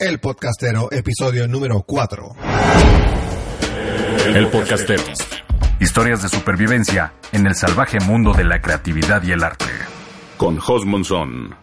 [0.00, 2.36] El Podcastero, episodio número 4.
[4.32, 5.02] El podcastero.
[5.80, 9.64] Historias de supervivencia en el salvaje mundo de la creatividad y el arte.
[10.36, 11.56] Con Jos Monzón.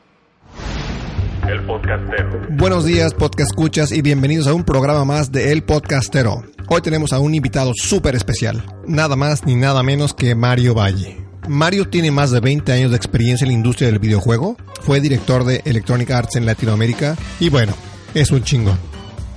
[1.48, 2.46] El podcastero.
[2.50, 6.44] Buenos días, podcast escuchas, y bienvenidos a un programa más de El Podcastero.
[6.68, 11.26] Hoy tenemos a un invitado súper especial, nada más ni nada menos que Mario Valle.
[11.48, 15.46] Mario tiene más de 20 años de experiencia en la industria del videojuego, fue director
[15.46, 17.74] de Electronic Arts en Latinoamérica y bueno,
[18.16, 18.80] es un chingón.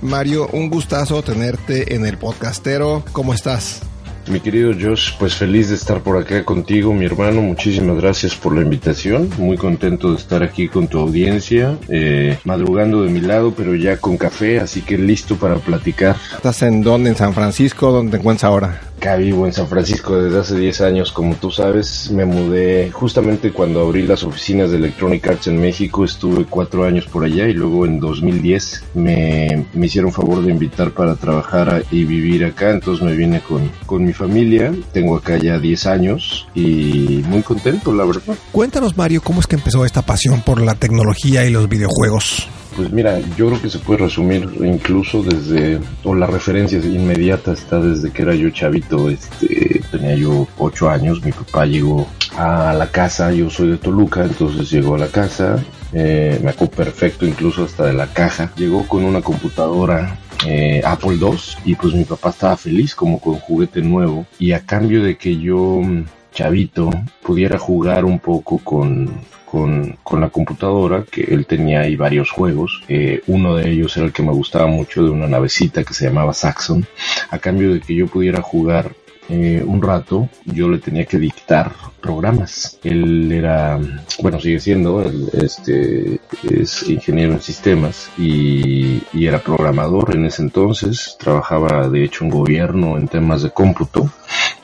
[0.01, 3.03] Mario, un gustazo tenerte en el podcastero.
[3.11, 3.81] ¿Cómo estás?
[4.27, 7.41] Mi querido Josh, pues feliz de estar por acá contigo, mi hermano.
[7.41, 9.29] Muchísimas gracias por la invitación.
[9.37, 13.97] Muy contento de estar aquí con tu audiencia, eh, madrugando de mi lado, pero ya
[13.97, 16.15] con café, así que listo para platicar.
[16.35, 17.09] ¿Estás en dónde?
[17.09, 17.91] ¿En San Francisco?
[17.91, 18.81] ¿Dónde te encuentras ahora?
[18.99, 22.11] Acá vivo en San Francisco desde hace 10 años, como tú sabes.
[22.11, 26.03] Me mudé justamente cuando abrí las oficinas de Electronic Arts en México.
[26.03, 30.91] Estuve cuatro años por allá y luego en 2010 me, me hicieron favor de invitar
[30.91, 32.71] para trabajar y vivir acá.
[32.71, 34.75] Entonces me vine con, con mi familia.
[34.91, 38.35] Tengo acá ya 10 años y muy contento, la verdad.
[38.51, 42.49] Cuéntanos, Mario, cómo es que empezó esta pasión por la tecnología y los videojuegos.
[42.79, 47.77] Pues mira, yo creo que se puede resumir incluso desde, o la referencia inmediata está
[47.81, 52.89] desde que era yo chavito, este, tenía yo ocho años, mi papá llegó a la
[52.89, 57.65] casa, yo soy de Toluca, entonces llegó a la casa, eh, me acuerdo perfecto incluso
[57.65, 62.29] hasta de la caja, llegó con una computadora eh, Apple II y pues mi papá
[62.29, 66.91] estaba feliz como con juguete nuevo y a cambio de que yo mm, chavito
[67.23, 69.09] pudiera jugar un poco con,
[69.49, 72.83] con, la computadora, que él tenía ahí varios juegos.
[72.87, 76.05] Eh, uno de ellos era el que me gustaba mucho de una navecita que se
[76.05, 76.85] llamaba Saxon.
[77.29, 78.91] A cambio de que yo pudiera jugar
[79.29, 81.71] eh, un rato, yo le tenía que dictar
[82.01, 82.79] programas.
[82.83, 83.79] Él era,
[84.21, 90.41] bueno, sigue siendo, él, este, es ingeniero en sistemas y, y era programador en ese
[90.41, 91.15] entonces.
[91.19, 94.11] Trabajaba, de hecho, en gobierno en temas de cómputo,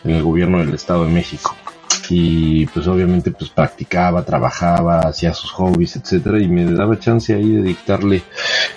[0.04, 1.56] en el gobierno del Estado de México
[2.10, 7.50] y pues obviamente pues practicaba, trabajaba, hacía sus hobbies, etcétera, y me daba chance ahí
[7.50, 8.24] de dictarle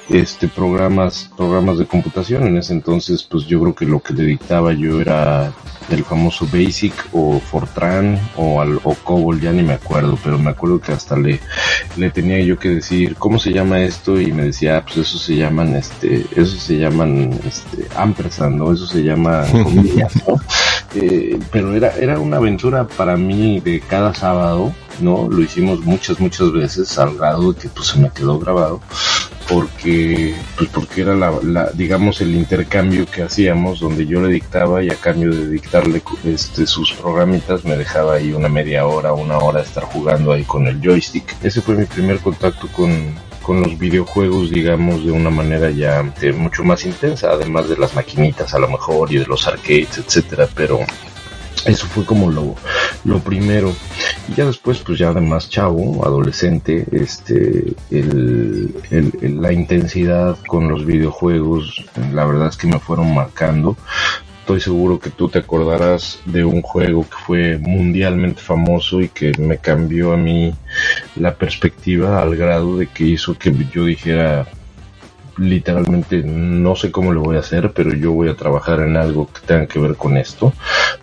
[0.08, 2.46] este programas, programas de computación.
[2.46, 5.52] En ese entonces, pues yo creo que lo que le dictaba yo era
[5.90, 10.50] el famoso Basic o Fortran o, al, o COBOL, ya ni me acuerdo, pero me
[10.50, 11.40] acuerdo que hasta le,
[11.96, 15.18] le tenía yo que decir cómo se llama esto y me decía, ah, pues eso
[15.18, 18.72] se llaman, este, eso se llaman, este, ampersand, ¿no?
[18.72, 20.36] Eso se llama comillas, ¿no?
[20.94, 25.28] Eh, pero era, era una aventura para mí de cada sábado, ¿no?
[25.28, 28.80] Lo hicimos muchas, muchas veces al grado de que pues se me quedó grabado
[29.48, 34.82] porque pues porque era la, la, digamos el intercambio que hacíamos donde yo le dictaba
[34.82, 39.38] y a cambio de dictarle este sus programitas me dejaba ahí una media hora una
[39.38, 42.90] hora estar jugando ahí con el joystick ese fue mi primer contacto con
[43.48, 47.94] con los videojuegos, digamos, de una manera ya eh, mucho más intensa, además de las
[47.94, 50.80] maquinitas a lo mejor y de los arcades, etcétera, pero
[51.64, 52.56] eso fue como lo,
[53.04, 53.74] lo primero.
[54.28, 60.84] Y ya después, pues ya además chavo, adolescente, este, el, el, la intensidad con los
[60.84, 63.78] videojuegos, la verdad es que me fueron marcando.
[64.48, 69.30] Estoy seguro que tú te acordarás de un juego que fue mundialmente famoso y que
[69.38, 70.54] me cambió a mí
[71.16, 74.48] la perspectiva al grado de que hizo que yo dijera
[75.36, 79.30] literalmente no sé cómo lo voy a hacer, pero yo voy a trabajar en algo
[79.30, 80.54] que tenga que ver con esto,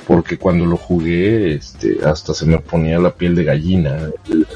[0.08, 4.10] porque cuando lo jugué, este, hasta se me ponía la piel de gallina.
[4.28, 4.48] El,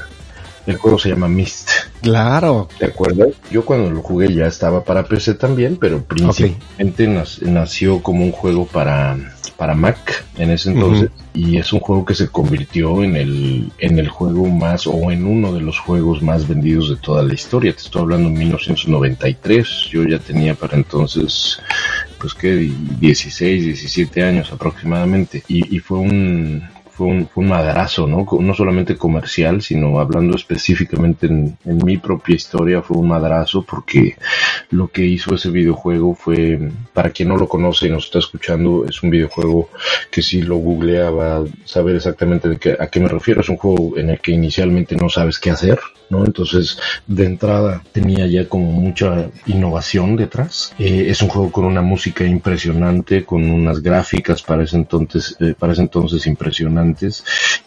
[0.66, 1.70] el juego se llama Mist,
[2.02, 2.68] Claro.
[2.78, 3.28] ¿te acuerdas?
[3.50, 7.06] Yo cuando lo jugué ya estaba para PC también, pero principalmente
[7.42, 9.16] nació como un juego para,
[9.56, 13.98] para Mac en ese entonces y es un juego que se convirtió en el, en
[13.98, 17.72] el juego más o en uno de los juegos más vendidos de toda la historia.
[17.72, 21.60] Te estoy hablando de 1993, yo ya tenía para entonces
[22.18, 22.70] pues que
[23.00, 26.62] 16, 17 años aproximadamente y, y fue un
[27.00, 28.26] fue un, fue madrazo, ¿no?
[28.40, 34.16] No solamente comercial, sino hablando específicamente en, mi propia historia, fue un madrazo porque
[34.68, 36.58] lo que hizo ese videojuego fue,
[36.92, 39.70] para quien no lo conoce y nos está escuchando, es un videojuego
[40.10, 43.40] que si lo googleaba saber exactamente a qué me refiero.
[43.40, 45.78] Es un juego en el que inicialmente no sabes qué hacer,
[46.10, 46.26] ¿no?
[46.26, 50.74] Entonces, de entrada tenía ya como mucha innovación detrás.
[50.78, 55.54] Eh, es un juego con una música impresionante, con unas gráficas para ese entonces, eh,
[55.58, 56.89] para ese entonces impresionantes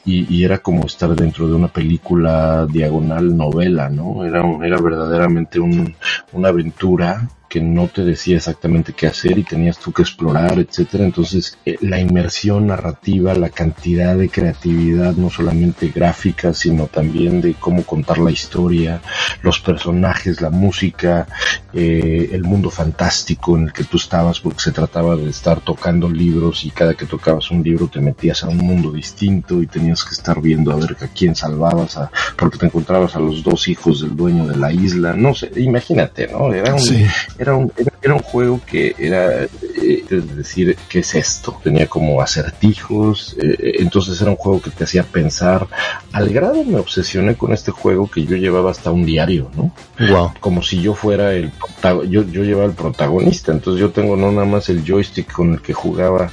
[0.05, 4.25] y, y, era como estar dentro de una película diagonal novela, ¿no?
[4.25, 5.95] Era, era verdaderamente un,
[6.33, 11.05] una aventura que no te decía exactamente qué hacer y tenías tú que explorar, etcétera.
[11.05, 17.53] Entonces, eh, la inmersión narrativa, la cantidad de creatividad, no solamente gráfica, sino también de
[17.53, 19.01] cómo contar la historia,
[19.43, 21.27] los personajes, la música,
[21.73, 26.09] eh, el mundo fantástico en el que tú estabas, porque se trataba de estar tocando
[26.09, 30.03] libros y cada que tocabas un libro te metías a un mundo distinto y tenías
[30.03, 33.67] que estar viendo a ver a quién salvabas, a, porque te encontrabas a los dos
[33.67, 36.51] hijos del dueño de la isla, no sé, imagínate, ¿no?
[36.51, 36.79] Era un,
[37.43, 41.59] era un, era, un juego que era, eh, es decir, ¿qué es esto?
[41.63, 45.67] Tenía como acertijos, eh, entonces era un juego que te hacía pensar.
[46.11, 49.71] Al grado me obsesioné con este juego que yo llevaba hasta un diario, ¿no?
[49.99, 50.33] Wow.
[50.39, 51.51] Como si yo fuera el
[52.09, 55.61] yo, yo llevaba el protagonista, entonces yo tengo no nada más el joystick con el
[55.61, 56.31] que jugaba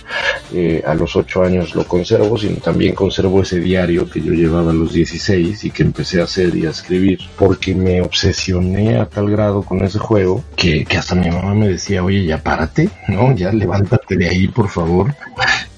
[0.52, 4.70] eh, a los 8 años, lo conservo, sino también conservo ese diario que yo llevaba
[4.70, 9.06] a los 16 y que empecé a hacer y a escribir, porque me obsesioné a
[9.06, 12.90] tal grado con ese juego que, que hasta mi mamá me decía, oye, ya párate,
[13.08, 13.34] ¿no?
[13.34, 15.14] Ya levántate de ahí, por favor.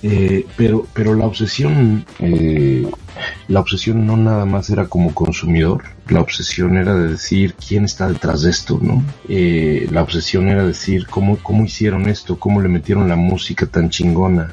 [0.03, 2.85] Eh, pero, pero la obsesión, eh,
[3.49, 8.09] la obsesión no nada más era como consumidor, la obsesión era de decir quién está
[8.09, 9.03] detrás de esto, ¿no?
[9.29, 13.91] Eh, la obsesión era decir cómo, cómo hicieron esto, cómo le metieron la música tan
[13.91, 14.53] chingona,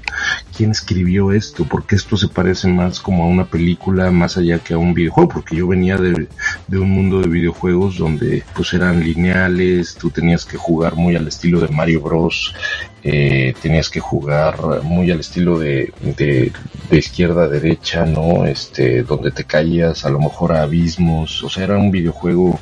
[0.56, 4.74] quién escribió esto, porque esto se parece más como a una película más allá que
[4.74, 6.28] a un videojuego, porque yo venía de,
[6.68, 11.28] de un mundo de videojuegos donde pues eran lineales, tú tenías que jugar muy al
[11.28, 12.54] estilo de Mario Bros,
[13.04, 16.52] eh, tenías que jugar muy al estilo de, de,
[16.90, 18.46] de, izquierda a derecha, ¿no?
[18.46, 22.60] Este, donde te caías a lo mejor a abismos, o sea, era un videojuego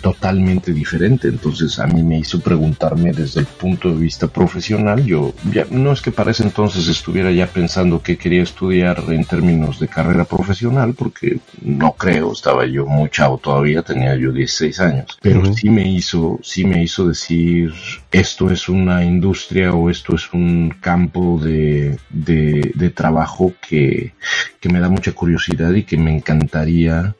[0.00, 5.34] totalmente diferente, entonces a mí me hizo preguntarme desde el punto de vista profesional, yo
[5.52, 9.78] ya, no es que para ese entonces estuviera ya pensando que quería estudiar en términos
[9.78, 15.18] de carrera profesional, porque no creo, estaba yo muy chavo todavía, tenía yo 16 años,
[15.20, 15.54] pero uh -huh.
[15.54, 17.72] sí me hizo, sí me hizo decir,
[18.10, 24.14] esto es una industria o esto es un campo de, de, de trabajo que,
[24.58, 27.14] que, me da mucha curiosidad y que me encantaría,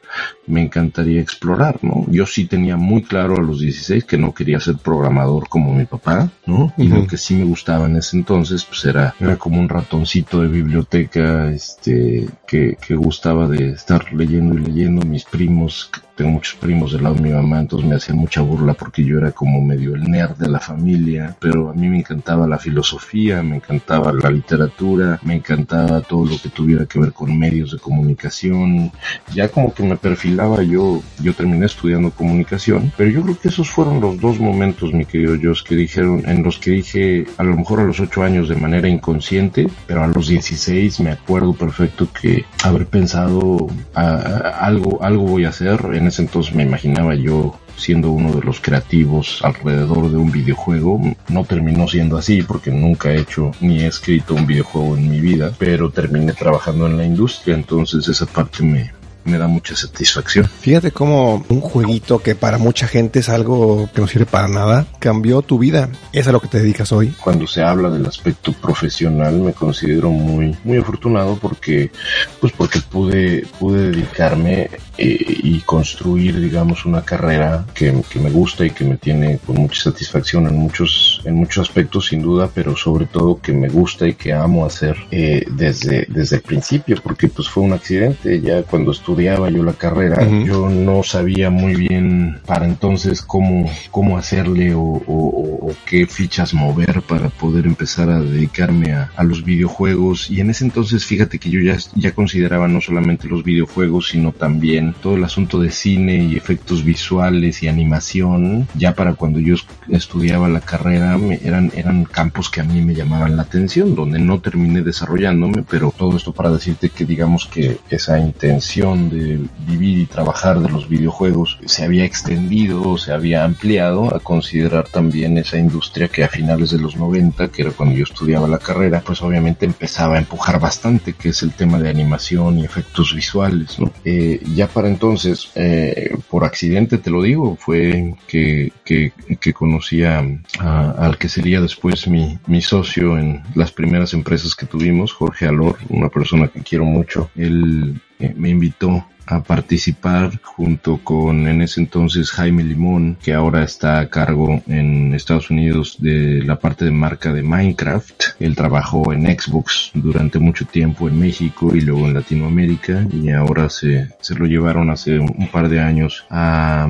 [0.47, 2.05] me encantaría explorar, ¿no?
[2.09, 5.85] Yo sí tenía muy claro a los 16 que no quería ser programador como mi
[5.85, 6.73] papá, ¿no?
[6.77, 7.01] Y uh -huh.
[7.01, 10.49] lo que sí me gustaba en ese entonces, pues era, era como un ratoncito de
[10.49, 15.89] biblioteca, este, que, que gustaba de estar leyendo y leyendo mis primos,
[16.29, 19.31] muchos primos del lado de mi mamá, entonces me hacían mucha burla porque yo era
[19.31, 23.57] como medio el nerd de la familia, pero a mí me encantaba la filosofía, me
[23.57, 28.91] encantaba la literatura, me encantaba todo lo que tuviera que ver con medios de comunicación,
[29.33, 33.69] ya como que me perfilaba yo, yo terminé estudiando comunicación, pero yo creo que esos
[33.69, 37.55] fueron los dos momentos, mi querido Josh, que dijeron, en los que dije, a lo
[37.55, 42.07] mejor a los ocho años de manera inconsciente, pero a los 16 me acuerdo perfecto
[42.19, 47.59] que haber pensado a, a, algo, algo voy a hacer, en entonces me imaginaba yo
[47.75, 51.01] siendo uno de los creativos alrededor de un videojuego.
[51.29, 55.19] No terminó siendo así porque nunca he hecho ni he escrito un videojuego en mi
[55.19, 58.91] vida, pero terminé trabajando en la industria, entonces esa parte me,
[59.23, 60.45] me da mucha satisfacción.
[60.45, 64.85] Fíjate cómo un jueguito que para mucha gente es algo que no sirve para nada,
[64.99, 65.89] cambió tu vida.
[66.13, 67.13] Es a lo que te dedicas hoy.
[67.23, 71.91] Cuando se habla del aspecto profesional me considero muy, muy afortunado porque,
[72.39, 78.65] pues porque pude, pude dedicarme eh, y construir, digamos, una carrera que, que, me gusta
[78.65, 82.75] y que me tiene con mucha satisfacción en muchos, en muchos aspectos, sin duda, pero
[82.75, 87.27] sobre todo que me gusta y que amo hacer eh, desde, desde el principio, porque
[87.29, 88.41] pues fue un accidente.
[88.41, 90.45] Ya cuando estudiaba yo la carrera, uh -huh.
[90.45, 96.53] yo no sabía muy bien para entonces cómo, cómo hacerle o, o, o, qué fichas
[96.53, 100.31] mover para poder empezar a dedicarme a, a, los videojuegos.
[100.31, 104.31] Y en ese entonces, fíjate que yo ya, ya consideraba no solamente los videojuegos, sino
[104.31, 108.67] también todo el asunto de cine y efectos visuales y animación.
[108.75, 109.55] Ya para cuando yo
[109.89, 114.19] estudiaba la carrera, me, eran, eran campos que a mí me llamaban la atención, donde
[114.19, 119.99] no terminé desarrollándome, pero todo esto para decirte que digamos que esa intención de vivir
[119.99, 125.57] y trabajar de los videojuegos se había extendido, se había ampliado a considerar también esa
[125.57, 129.21] industria que a finales de los 90, que era cuando yo estudiaba la carrera, pues
[129.21, 133.79] obviamente empezaba a empujar bastante, que es el tema de animación y efectos visuales.
[133.79, 133.91] ¿no?
[134.05, 140.23] Eh, ya para entonces, eh, por accidente te lo digo, fue que, que, que conocía
[140.59, 145.77] al que sería después mi, mi socio en las primeras empresas que tuvimos, Jorge Alor,
[145.89, 147.29] una persona que quiero mucho.
[147.35, 148.01] Él
[148.35, 154.09] me invitó a participar junto con en ese entonces Jaime Limón, que ahora está a
[154.09, 158.23] cargo en Estados Unidos de la parte de marca de Minecraft.
[158.39, 163.69] Él trabajó en Xbox durante mucho tiempo en México y luego en Latinoamérica y ahora
[163.69, 166.87] se, se lo llevaron hace un par de años a,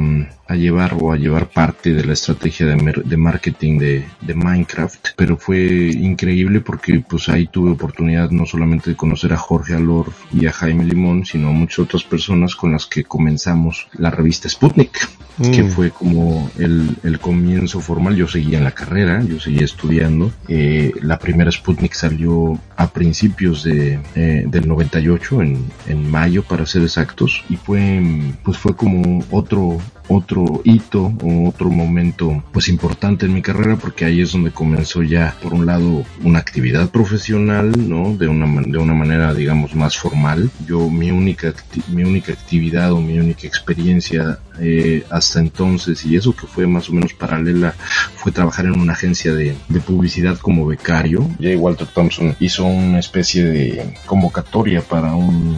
[0.51, 5.09] a llevar o a llevar parte de la estrategia de, de marketing de, de, Minecraft,
[5.15, 10.11] pero fue increíble porque pues ahí tuve oportunidad no solamente de conocer a Jorge Alor
[10.33, 14.49] y a Jaime Limón, sino a muchas otras personas con las que comenzamos la revista
[14.49, 15.51] Sputnik, mm.
[15.51, 18.17] que fue como el, el, comienzo formal.
[18.17, 20.33] Yo seguía en la carrera, yo seguía estudiando.
[20.49, 26.65] Eh, la primera Sputnik salió a principios de, eh, del 98, en, en mayo para
[26.65, 28.01] ser exactos, y fue,
[28.43, 29.79] pues fue como otro
[30.15, 35.03] otro hito o otro momento pues importante en mi carrera porque ahí es donde comenzó
[35.03, 39.97] ya por un lado una actividad profesional no de una de una manera digamos más
[39.97, 40.49] formal.
[40.67, 41.53] Yo mi única
[41.87, 46.89] mi única actividad o mi única experiencia eh, hasta entonces y eso que fue más
[46.89, 47.73] o menos paralela
[48.15, 51.21] fue trabajar en una agencia de, de publicidad como becario.
[51.39, 51.57] J.
[51.57, 55.55] Walter Thompson hizo una especie de convocatoria para un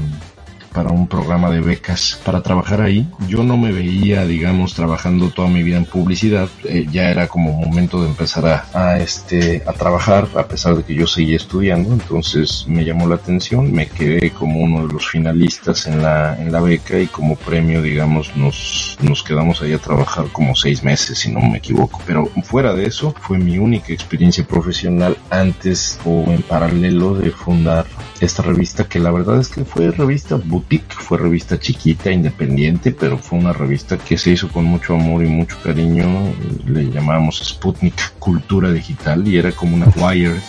[0.73, 3.07] para un programa de becas para trabajar ahí.
[3.27, 6.49] Yo no me veía, digamos, trabajando toda mi vida en publicidad.
[6.65, 10.83] Eh, ya era como momento de empezar a, a, este, a trabajar, a pesar de
[10.83, 11.93] que yo seguía estudiando.
[11.93, 16.51] Entonces me llamó la atención, me quedé como uno de los finalistas en la, en
[16.51, 21.19] la beca y como premio, digamos, nos, nos quedamos ahí a trabajar como seis meses,
[21.19, 22.01] si no me equivoco.
[22.05, 27.85] Pero fuera de eso, fue mi única experiencia profesional antes o en paralelo de fundar
[28.21, 33.17] esta revista que la verdad es que fue revista boutique, fue revista chiquita, independiente, pero
[33.17, 36.34] fue una revista que se hizo con mucho amor y mucho cariño.
[36.65, 40.41] Le llamábamos Sputnik Cultura Digital y era como una Wired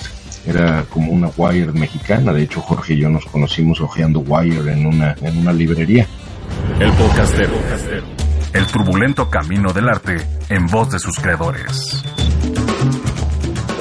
[0.47, 2.33] era como una Wired mexicana.
[2.33, 6.07] De hecho, Jorge y yo nos conocimos hojeando Wired en una, en una librería.
[6.79, 7.55] El podcastero.
[8.53, 10.17] El turbulento camino del arte
[10.51, 12.05] en voz de sus creadores.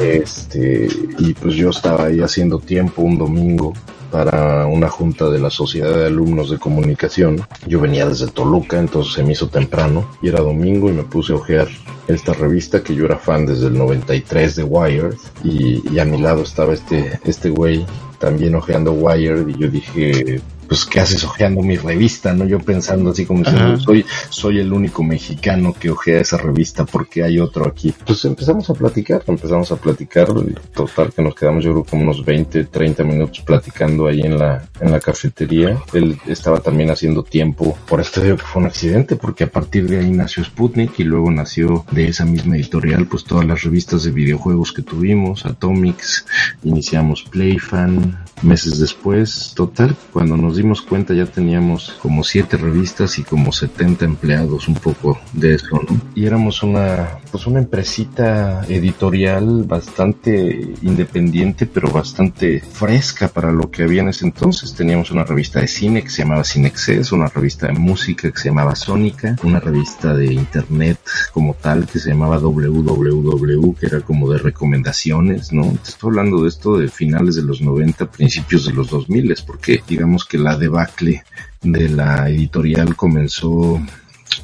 [0.02, 0.88] Este,
[1.20, 3.74] y pues yo estaba ahí haciendo tiempo un domingo
[4.14, 7.42] para una junta de la Sociedad de Alumnos de Comunicación.
[7.66, 11.34] Yo venía desde Toluca, entonces se me hizo temprano y era domingo y me puse
[11.34, 11.68] a ojear
[12.08, 16.44] esta revista que yo era fan desde el 93 de Wired y, a mi lado
[16.44, 17.88] estaba este, este güey
[18.20, 22.46] también ojeando Wired y yo dije, pues qué haces ojeando mi revista, ¿no?
[22.46, 27.24] Yo pensando así como diciendo, soy, soy el único mexicano que ojea esa revista porque
[27.24, 27.94] hay otro aquí.
[28.06, 30.28] Pues empezamos a platicar, empezamos a platicar,
[30.74, 34.68] total que nos quedamos yo creo como unos 20, 30 minutos platicando ahí en la,
[34.80, 35.78] en la cafetería.
[35.94, 39.88] Él estaba también haciendo tiempo, por esto digo que fue un accidente, porque a partir
[39.88, 44.04] de ahí nació Sputnik y luego nació de esa misma editorial pues todas las revistas
[44.04, 46.26] de videojuegos que tuvimos, Atomics,
[46.64, 53.24] iniciamos Playfan, meses después, total, cuando nos dimos cuenta ya teníamos como siete revistas y
[53.24, 56.00] como 70 empleados, un poco de eso, ¿no?
[56.16, 63.84] Y éramos una, pues una empresita editorial bastante independiente, pero bastante fresca para lo que
[63.84, 64.74] había en ese entonces.
[64.74, 68.50] Teníamos una revista de cine que se llamaba Cinexcess, una revista de música que se
[68.50, 71.00] llamaba Sónica, una revista de internet
[71.34, 75.72] como tal que se llamaba WWW, que era como de recomendaciones, ¿no?
[75.84, 78.33] Estoy hablando de esto de finales de los 90, principios
[78.66, 81.24] de los 2000, porque digamos que la debacle
[81.62, 83.82] de la editorial comenzó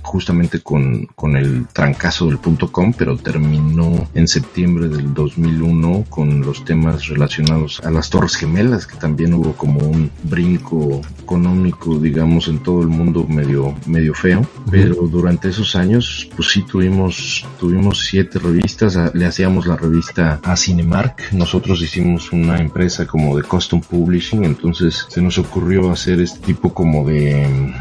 [0.10, 6.42] justamente con, con el trancazo del punto com, pero terminó en septiembre del 2001 con
[6.42, 12.48] los temas relacionados a las Torres Gemelas, que también hubo como un brinco económico, digamos,
[12.48, 14.42] en todo el mundo medio, medio feo.
[14.72, 20.58] Pero durante esos años, pues sí tuvimos, tuvimos siete revistas, le hacíamos la revista a
[20.58, 21.34] Cinemark.
[21.34, 26.74] Nosotros hicimos una empresa como de custom publishing, entonces se nos ocurrió hacer este tipo
[26.74, 27.76] como de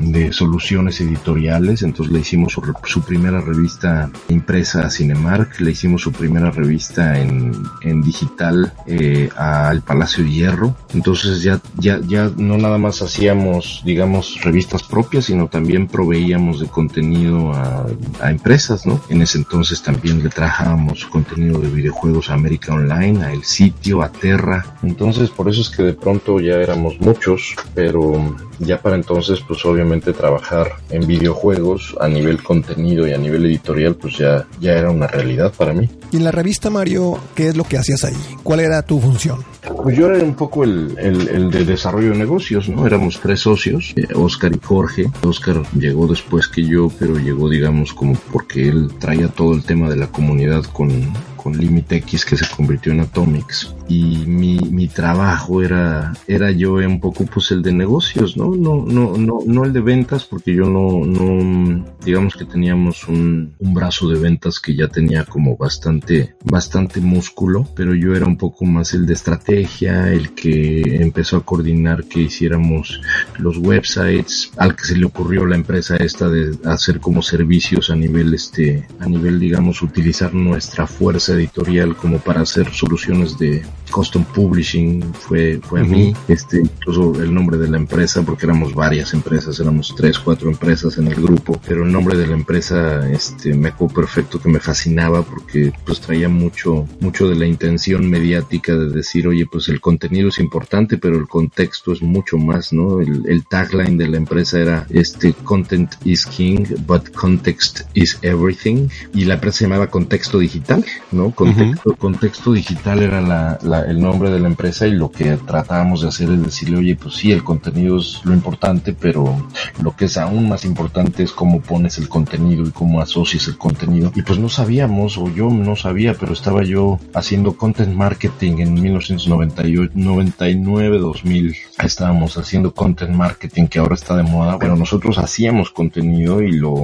[0.00, 6.02] de soluciones editoriales, entonces le hicimos su, su, primera revista impresa a Cinemark, le hicimos
[6.02, 7.52] su primera revista en,
[7.82, 13.82] en digital eh, al Palacio de Hierro, entonces ya, ya, ya no nada más hacíamos,
[13.84, 17.86] digamos, revistas propias, sino también proveíamos de contenido a,
[18.20, 19.00] a empresas, ¿no?
[19.08, 24.02] En ese entonces también le trajábamos contenido de videojuegos a América Online, a El Sitio,
[24.02, 28.96] a Terra, entonces por eso es que de pronto ya éramos muchos, pero ya para
[28.96, 34.46] entonces pues obviamente trabajar en videojuegos a nivel contenido y a nivel editorial pues ya,
[34.60, 35.88] ya era una realidad para mí.
[36.12, 38.16] Y en la revista Mario, ¿qué es lo que hacías ahí?
[38.42, 39.38] ¿Cuál era tu función?
[39.82, 42.86] Pues yo era un poco el, el, el de desarrollo de negocios, ¿no?
[42.86, 45.10] Éramos tres socios, eh, Oscar y Jorge.
[45.22, 49.88] Oscar llegó después que yo, pero llegó digamos como porque él traía todo el tema
[49.88, 54.88] de la comunidad con, con Limit X que se convirtió en Atomics y mi, mi
[54.88, 59.64] trabajo era era yo un poco pues el de negocios no no no no no
[59.64, 64.60] el de ventas porque yo no no digamos que teníamos un, un brazo de ventas
[64.60, 65.99] que ya tenía como bastante
[66.44, 71.44] bastante músculo pero yo era un poco más el de estrategia el que empezó a
[71.44, 73.00] coordinar que hiciéramos
[73.38, 77.96] los websites al que se le ocurrió la empresa esta de hacer como servicios a
[77.96, 84.24] nivel este a nivel digamos utilizar nuestra fuerza editorial como para hacer soluciones de custom
[84.24, 89.12] publishing fue fue a mí este incluso el nombre de la empresa porque éramos varias
[89.14, 93.54] empresas éramos tres cuatro empresas en el grupo pero el nombre de la empresa este
[93.54, 98.74] me acuerdo perfecto que me fascinaba porque pues traía mucho mucho de la intención mediática
[98.74, 103.00] de decir oye pues el contenido es importante pero el contexto es mucho más no
[103.00, 108.88] el, el tagline de la empresa era este content is king but context is everything
[109.14, 111.98] y la empresa se llamaba contexto digital no contexto, uh -huh.
[111.98, 116.08] contexto digital era la, la, el nombre de la empresa y lo que tratábamos de
[116.08, 119.48] hacer es decirle, oye, pues sí, el contenido es lo importante, pero
[119.82, 123.58] lo que es aún más importante es cómo pones el contenido y cómo asocias el
[123.58, 124.12] contenido.
[124.14, 128.74] Y pues no sabíamos, o yo no sabía, pero estaba yo haciendo content marketing en
[128.74, 131.56] 1998, 99, 2000.
[131.82, 134.56] Estábamos haciendo content marketing que ahora está de moda.
[134.56, 136.74] Bueno, nosotros hacíamos contenido y lo,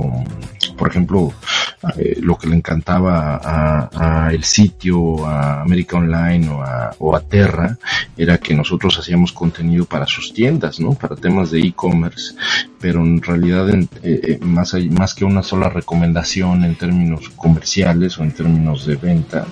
[0.76, 1.32] por ejemplo,
[1.98, 7.16] eh, lo que le encantaba a, a, el sitio, a América Online o a, o
[7.16, 7.78] a Terra,
[8.16, 10.92] era que nosotros hacíamos contenido para sus tiendas, ¿no?
[10.92, 12.34] Para temas de e-commerce,
[12.80, 18.18] pero en realidad en, eh, más, hay, más que una sola recomendación en términos comerciales
[18.18, 19.46] o en términos de venta,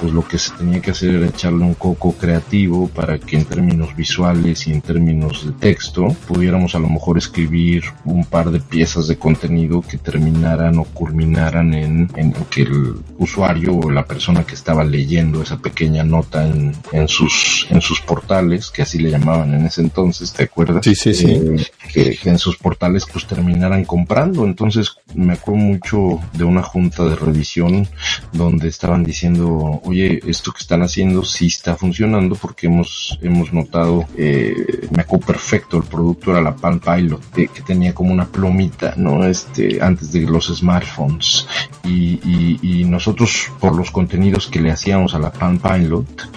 [0.00, 3.44] pues lo que se tenía que hacer era echarle un coco creativo para que en
[3.44, 8.60] términos visuales y en términos de texto pudiéramos a lo mejor escribir un par de
[8.60, 14.44] piezas de contenido que terminaran o culminaran en, en que el usuario o la persona
[14.44, 19.10] que estaba leyendo esa pequeña nota en, en, sus en sus portales, que así le
[19.10, 20.84] llamaban en ese entonces, ¿te acuerdas?
[20.84, 21.30] Sí, sí, sí.
[21.30, 24.44] Eh, que, que, en sus portales pues terminaran comprando.
[24.44, 27.88] Entonces me acuerdo mucho de una junta de revisión
[28.32, 34.04] donde estaban diciendo, oye, esto que están haciendo sí está funcionando porque hemos, hemos notado,
[34.16, 34.54] eh,
[34.90, 38.94] me acuerdo perfecto, el producto era la Palm Pilot, que, que tenía como una plumita,
[38.96, 39.24] ¿no?
[39.24, 41.46] Este, antes de los smartphones.
[41.84, 46.28] Y, y, y nosotros por los contenidos que le hacíamos a la Palm Pilot,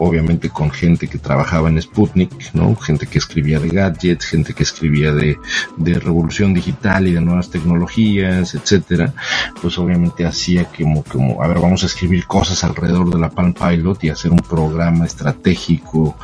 [0.00, 2.74] obviamente con gente que trabajaba en Sputnik, ¿no?
[2.74, 5.38] Gente que escribía de gadgets, gente que escribía de,
[5.76, 9.12] de revolución digital y de nuevas tecnologías, etcétera,
[9.60, 13.52] pues obviamente hacía como, como, a ver, vamos a escribir cosas alrededor de la Palm
[13.52, 16.16] Pilot y hacer un programa estratégico,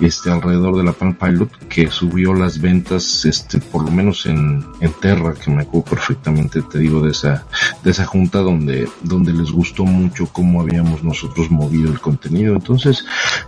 [0.00, 4.66] este, alrededor de la Palm Pilot que subió las ventas, este, por lo menos en,
[4.80, 7.46] en Terra, que me acuerdo perfectamente, te digo, de esa,
[7.84, 12.56] de esa junta donde, donde les gustó mucho cómo habíamos nosotros movido el contenido.
[12.56, 13.04] Entonces,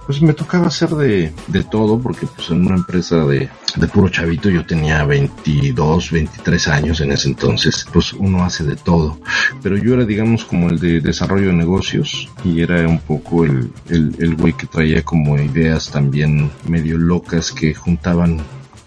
[0.07, 4.09] pues me tocaba hacer de, de todo porque pues en una empresa de, de puro
[4.09, 9.19] chavito yo tenía 22, 23 años en ese entonces, pues uno hace de todo.
[9.63, 13.71] Pero yo era digamos como el de desarrollo de negocios y era un poco el,
[13.89, 18.41] el, el güey que traía como ideas también medio locas que juntaban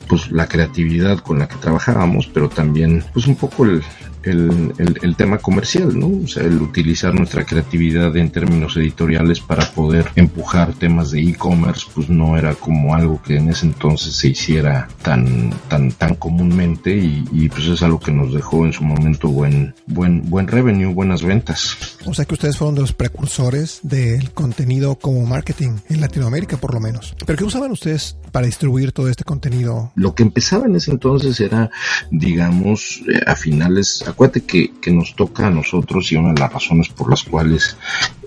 [0.07, 3.83] pues la creatividad con la que trabajábamos, pero también pues un poco el,
[4.25, 6.07] el, el, el, tema comercial, ¿no?
[6.23, 11.85] O sea, el utilizar nuestra creatividad en términos editoriales para poder empujar temas de e-commerce,
[11.93, 16.95] pues no era como algo que en ese entonces se hiciera tan, tan, tan comúnmente
[16.95, 20.93] y, y pues es algo que nos dejó en su momento buen, buen, buen revenue,
[20.93, 21.77] buenas ventas.
[22.05, 26.73] O sea que ustedes fueron de los precursores del contenido como marketing en Latinoamérica, por
[26.73, 27.15] lo menos.
[27.25, 29.91] ¿Pero qué usaban ustedes para distribuir todo este contenido?
[29.95, 31.69] Lo que empezaba en ese entonces era,
[32.11, 36.87] digamos, a finales, acuérdate que, que, nos toca a nosotros y una de las razones
[36.87, 37.77] por las cuales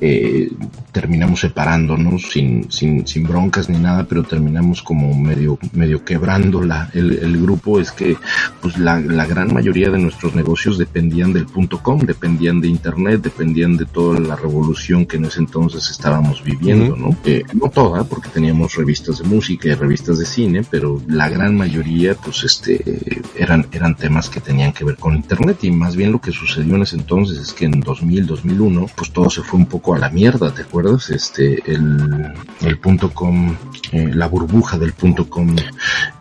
[0.00, 0.50] eh,
[0.92, 6.90] terminamos separándonos sin, sin, sin broncas ni nada, pero terminamos como medio, medio quebrando la,
[6.92, 7.80] el, el grupo.
[7.80, 8.16] Es que
[8.60, 13.22] pues la, la gran mayoría de nuestros negocios dependían del punto com, dependían de internet,
[13.22, 17.16] dependían de toda la revolución que en ese entonces estábamos viviendo, ¿no?
[17.24, 21.56] Eh, no toda, porque teníamos revistas de música y revistas de cine, pero la gran
[21.56, 26.12] mayoría, pues este, eran, eran temas que tenían que ver con internet y más bien
[26.12, 29.58] lo que sucedió en ese entonces es que en 2000, 2001, pues todo se fue
[29.58, 31.10] un poco a la mierda, ¿te acuerdas?
[31.10, 33.56] Este, el, el punto com,
[33.92, 35.54] eh, la burbuja del punto com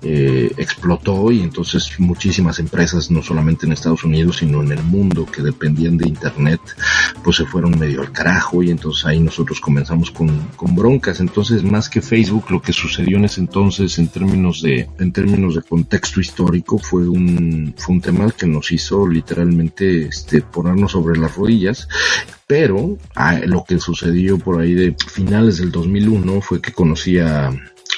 [0.01, 5.25] eh, explotó y entonces muchísimas empresas, no solamente en Estados Unidos, sino en el mundo
[5.25, 6.62] que dependían de internet,
[7.23, 11.19] pues se fueron medio al carajo y entonces ahí nosotros comenzamos con, con broncas.
[11.19, 15.56] Entonces, más que Facebook, lo que sucedió en ese entonces en términos de, en términos
[15.56, 21.19] de contexto histórico fue un, fue un tema que nos hizo literalmente este, ponernos sobre
[21.19, 21.88] las rodillas
[22.47, 27.51] pero ah, lo que sucedió por ahí de finales del 2001 fue que conocí a,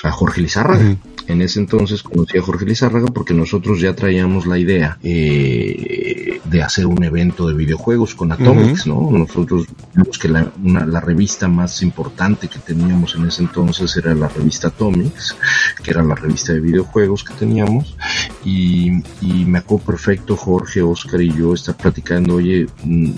[0.03, 0.95] a Jorge Lizárraga.
[1.27, 6.63] En ese entonces conocí a Jorge Lizárraga porque nosotros ya traíamos la idea eh, de
[6.63, 9.11] hacer un evento de videojuegos con Atomics, ¿no?
[9.11, 14.15] Nosotros vimos que la, una, la revista más importante que teníamos en ese entonces era
[14.15, 15.35] la revista Atomics,
[15.83, 17.95] que era la revista de videojuegos que teníamos,
[18.43, 23.11] y, y me acuerdo perfecto Jorge, Oscar y yo estar platicando, oye, mm,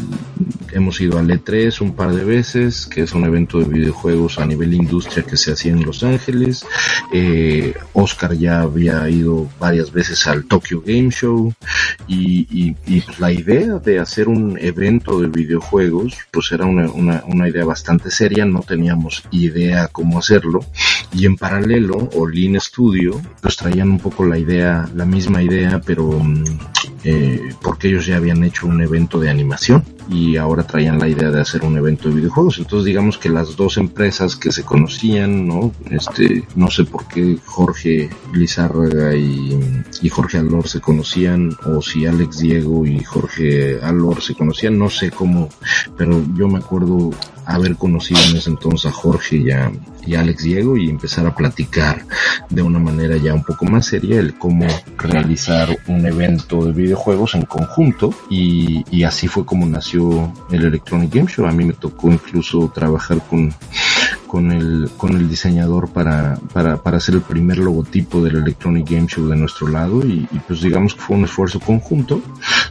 [0.74, 4.46] hemos ido al E3 un par de veces, que es un evento de videojuegos a
[4.46, 6.66] nivel industria que se hacía en Los Ángeles,
[7.12, 11.54] eh, Oscar ya había ido varias veces al Tokyo Game Show
[12.08, 16.90] y, pues la idea de hacer un evento de videojuegos pues era una,
[17.26, 20.66] una, idea bastante seria, no teníamos idea cómo hacerlo.
[21.14, 26.22] Y en paralelo Olin Studio pues traían un poco la idea, la misma idea pero
[27.04, 31.32] eh, porque ellos ya habían hecho un evento de animación y ahora traían la idea
[31.32, 32.58] de hacer un evento de videojuegos.
[32.60, 35.72] Entonces digamos que las dos empresas que se conocían, ¿no?
[35.90, 42.06] Este, no sé por qué Jorge Lizárraga y, y Jorge Alor se conocían, o si
[42.06, 45.48] Alex Diego y Jorge Alor se conocían, no sé cómo,
[45.98, 47.12] pero yo me acuerdo
[47.54, 49.72] haber conocido en ese entonces a Jorge y a,
[50.18, 52.04] Alex Diego y empezar a platicar
[52.50, 54.66] de una manera ya un poco más seria el cómo
[54.98, 61.28] realizar un evento de videojuegos en conjunto y, así fue como nació el Electronic Game
[61.28, 61.46] Show.
[61.46, 63.54] A mí me tocó incluso trabajar con
[64.32, 69.28] con el, con el diseñador para, para, hacer el primer logotipo del Electronic Game Show
[69.28, 72.22] de nuestro lado y, pues digamos que fue un esfuerzo conjunto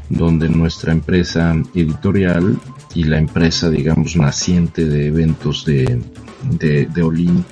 [0.08, 2.58] donde nuestra empresa editorial
[2.94, 6.00] y la empresa digamos naciente de eventos de,
[6.42, 7.44] de, de Olin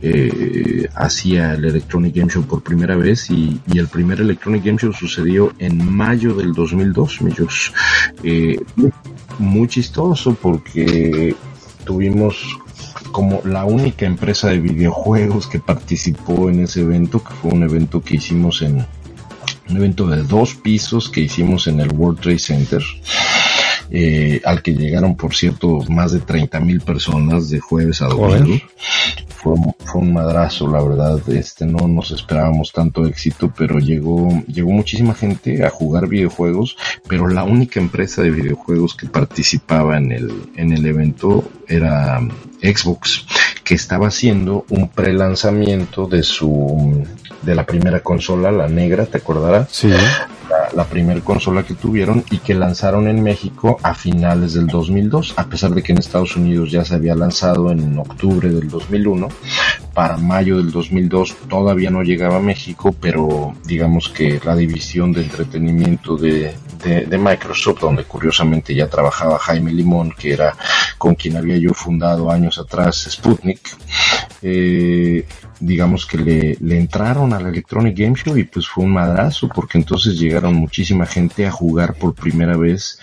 [0.00, 4.78] eh, hacía el Electronic Game Show por primera vez y, y, el primer Electronic Game
[4.78, 7.72] Show sucedió en mayo del 2002, ellos,
[8.22, 8.58] eh,
[9.38, 11.34] muy chistoso porque
[11.84, 12.58] tuvimos
[13.10, 18.00] como la única empresa de videojuegos que participó en ese evento, que fue un evento
[18.00, 18.86] que hicimos en
[19.68, 22.82] un evento de dos pisos que hicimos en el World Trade Center.
[23.90, 28.60] Eh, al que llegaron, por cierto, más de 30 mil personas de jueves a domingo.
[29.28, 31.20] Fue, fue, un madrazo, la verdad.
[31.28, 36.76] Este, no nos esperábamos tanto éxito, pero llegó, llegó muchísima gente a jugar videojuegos,
[37.08, 42.20] pero la única empresa de videojuegos que participaba en el, en el evento era
[42.62, 43.26] Xbox,
[43.64, 47.04] que estaba haciendo un pre-lanzamiento de su,
[47.42, 49.68] de la primera consola, la negra, ¿te acordarás?
[49.70, 49.88] Sí.
[49.88, 55.34] La, la primera consola que tuvieron y que lanzaron en México a finales del 2002,
[55.36, 59.28] a pesar de que en Estados Unidos ya se había lanzado en octubre del 2001.
[59.94, 65.22] Para mayo del 2002 todavía no llegaba a México, pero digamos que la división de
[65.22, 70.56] entretenimiento de, de, Microsoft, donde curiosamente ya trabajaba Jaime Limón, que era
[70.98, 73.60] con quien había yo fundado años atrás Sputnik,
[74.42, 75.24] eh,
[75.60, 80.18] digamos que le, entraron al Electronic Game Show y pues fue un madrazo porque entonces
[80.18, 82.98] llegaron muchísima gente a jugar por primera vez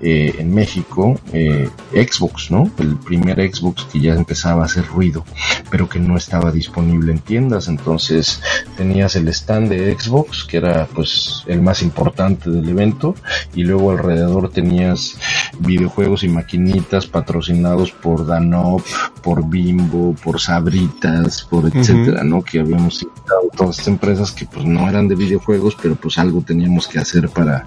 [0.00, 2.68] eh, en México eh, Xbox, ¿no?
[2.78, 5.24] El primer Xbox que ya empezaba a hacer ruido,
[5.70, 8.40] pero que no estaba disponible en tiendas, entonces
[8.76, 13.16] tenías el stand de Xbox que era pues el más importante del evento
[13.52, 15.16] y luego alrededor tenías
[15.58, 18.82] videojuegos y maquinitas patrocinados por Danop,
[19.22, 22.28] por Bimbo, por Sabritas, por etcétera, uh -huh.
[22.28, 22.42] ¿no?
[22.42, 26.40] Que habíamos invitado todas estas empresas que pues no eran de videojuegos, pero pues algo
[26.42, 27.64] teníamos que hacer para,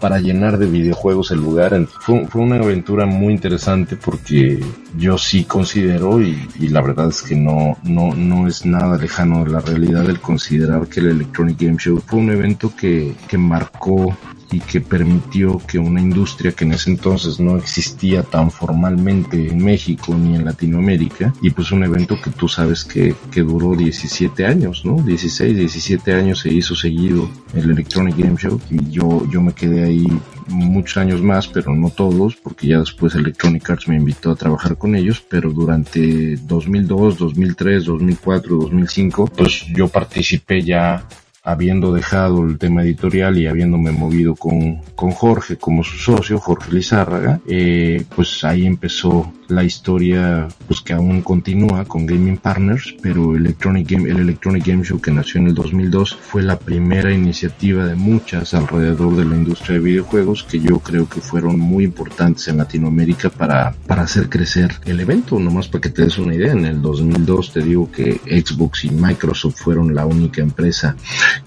[0.00, 1.74] para llenar de videojuegos el lugar.
[2.00, 4.62] Fue, fue una aventura muy interesante porque
[4.96, 9.44] yo sí considero y, y, la verdad es que no, no, no es nada lejano
[9.44, 13.38] de la realidad el considerar que el Electronic Game Show fue un evento que, que
[13.38, 14.16] marcó
[14.54, 19.64] y que permitió que una industria que en ese entonces no existía tan formalmente en
[19.64, 24.46] México ni en Latinoamérica, y pues un evento que tú sabes que, que duró 17
[24.46, 25.02] años, ¿no?
[25.02, 29.82] 16, 17 años se hizo seguido el Electronic Game Show y yo, yo me quedé
[29.84, 30.06] ahí
[30.46, 34.76] muchos años más, pero no todos, porque ya después Electronic Arts me invitó a trabajar
[34.76, 41.04] con ellos, pero durante 2002, 2003, 2004, 2005, pues yo participé ya
[41.44, 46.72] habiendo dejado el tema editorial y habiéndome movido con, con Jorge como su socio, Jorge
[46.72, 53.36] Lizárraga, eh, pues ahí empezó la historia pues que aún continúa con Gaming Partners, pero
[53.36, 57.84] Electronic Game, el Electronic Game Show que nació en el 2002 fue la primera iniciativa
[57.84, 62.48] de muchas alrededor de la industria de videojuegos que yo creo que fueron muy importantes
[62.48, 66.52] en Latinoamérica para, para hacer crecer el evento, nomás para que te des una idea,
[66.52, 70.96] en el 2002 te digo que Xbox y Microsoft fueron la única empresa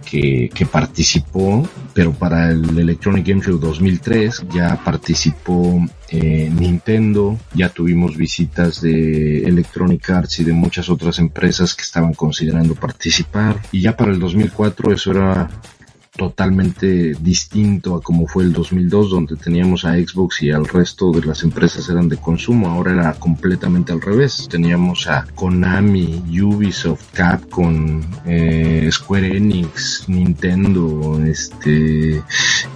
[0.05, 8.17] que, participó, pero para el Electronic Game Show 2003 ya participó eh, Nintendo, ya tuvimos
[8.17, 13.95] visitas de Electronic Arts y de muchas otras empresas que estaban considerando participar y ya
[13.95, 15.49] para el 2004 eso era
[16.17, 21.25] totalmente distinto a como fue el 2002 donde teníamos a Xbox y al resto de
[21.25, 22.69] las empresas eran de consumo.
[22.69, 24.47] Ahora era completamente al revés.
[24.49, 32.23] Teníamos a Konami Ubisoft Capcom eh, Square Enix Nintendo este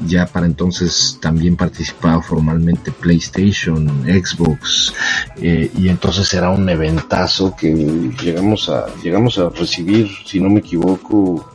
[0.05, 4.93] ya para entonces también participaba formalmente PlayStation Xbox
[5.37, 7.73] eh, y entonces era un eventazo que
[8.21, 11.51] llegamos a llegamos a recibir si no me equivoco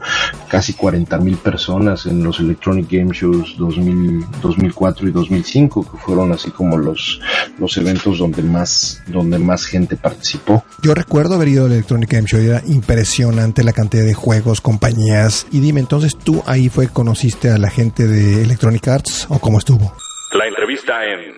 [0.48, 6.32] casi 40 mil personas en los Electronic Game Shows 2000, 2004 y 2005, que fueron
[6.32, 7.20] así como los,
[7.58, 10.64] los eventos donde más, donde más gente participó.
[10.82, 15.46] Yo recuerdo haber ido al Electronic Game Show, era impresionante la cantidad de juegos, compañías.
[15.52, 19.38] Y dime, entonces tú ahí fue que conociste a la gente de Electronic Arts o
[19.38, 19.92] cómo estuvo?
[20.32, 21.34] La entrevista en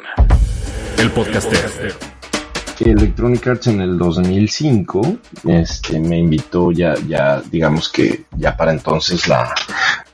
[0.98, 1.94] El Podcaster.
[2.80, 9.26] Electronic Arts en el 2005 este, me invitó ya, ya, digamos que ya para entonces
[9.26, 9.52] la,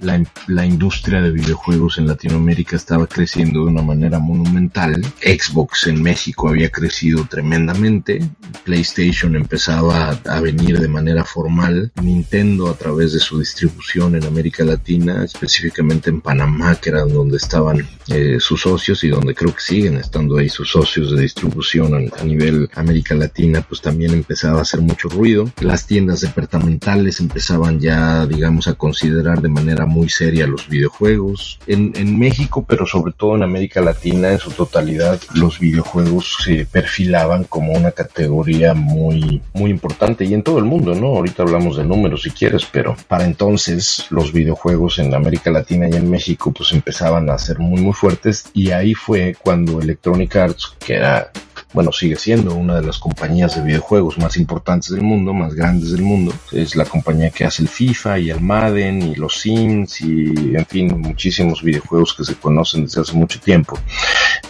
[0.04, 5.02] la, la, industria de videojuegos en Latinoamérica estaba creciendo de una manera monumental.
[5.22, 8.20] Xbox en México había crecido tremendamente.
[8.64, 11.92] PlayStation empezaba a, a venir de manera formal.
[12.02, 17.36] Nintendo a través de su distribución en América Latina, específicamente en Panamá, que era donde
[17.36, 21.94] estaban eh, sus socios y donde creo que siguen estando ahí sus socios de distribución
[21.94, 25.50] a, a nivel América Latina, pues también empezaba a hacer mucho ruido.
[25.60, 31.58] Las tiendas departamentales empezaban ya, digamos, a considerar de manera muy seria los videojuegos.
[31.66, 36.66] En, en México, pero sobre todo en América Latina, en su totalidad, los videojuegos se
[36.66, 41.08] perfilaban como una categoría muy, muy importante y en todo el mundo, ¿no?
[41.08, 45.94] Ahorita hablamos de números si quieres, pero para entonces los videojuegos en América Latina y
[45.94, 50.76] en México pues empezaban a ser muy, muy fuertes y ahí fue cuando Electronic Arts,
[50.84, 51.30] que era
[51.74, 55.90] bueno, sigue siendo una de las compañías de videojuegos más importantes del mundo, más grandes
[55.90, 56.32] del mundo.
[56.52, 60.66] Es la compañía que hace el FIFA y el Madden y los Sims y, en
[60.66, 63.76] fin, muchísimos videojuegos que se conocen desde hace mucho tiempo.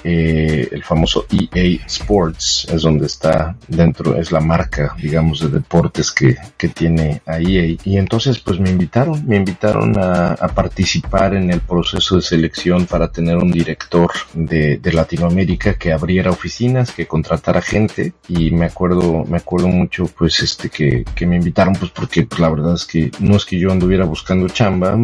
[0.05, 6.13] Eh, el famoso EA Sports es donde está dentro, es la marca, digamos, de deportes
[6.13, 7.75] que, que tiene a EA.
[7.85, 13.11] Y entonces, pues me invitaron, me invitaron a, participar en el proceso de selección para
[13.11, 18.67] tener un director de, de Latinoamérica que abriera oficinas, que contratar a gente y me
[18.67, 22.85] acuerdo, me acuerdo mucho pues este que, me invitaron pues porque pues, la verdad es
[22.85, 24.99] que no es que yo anduviera buscando chamba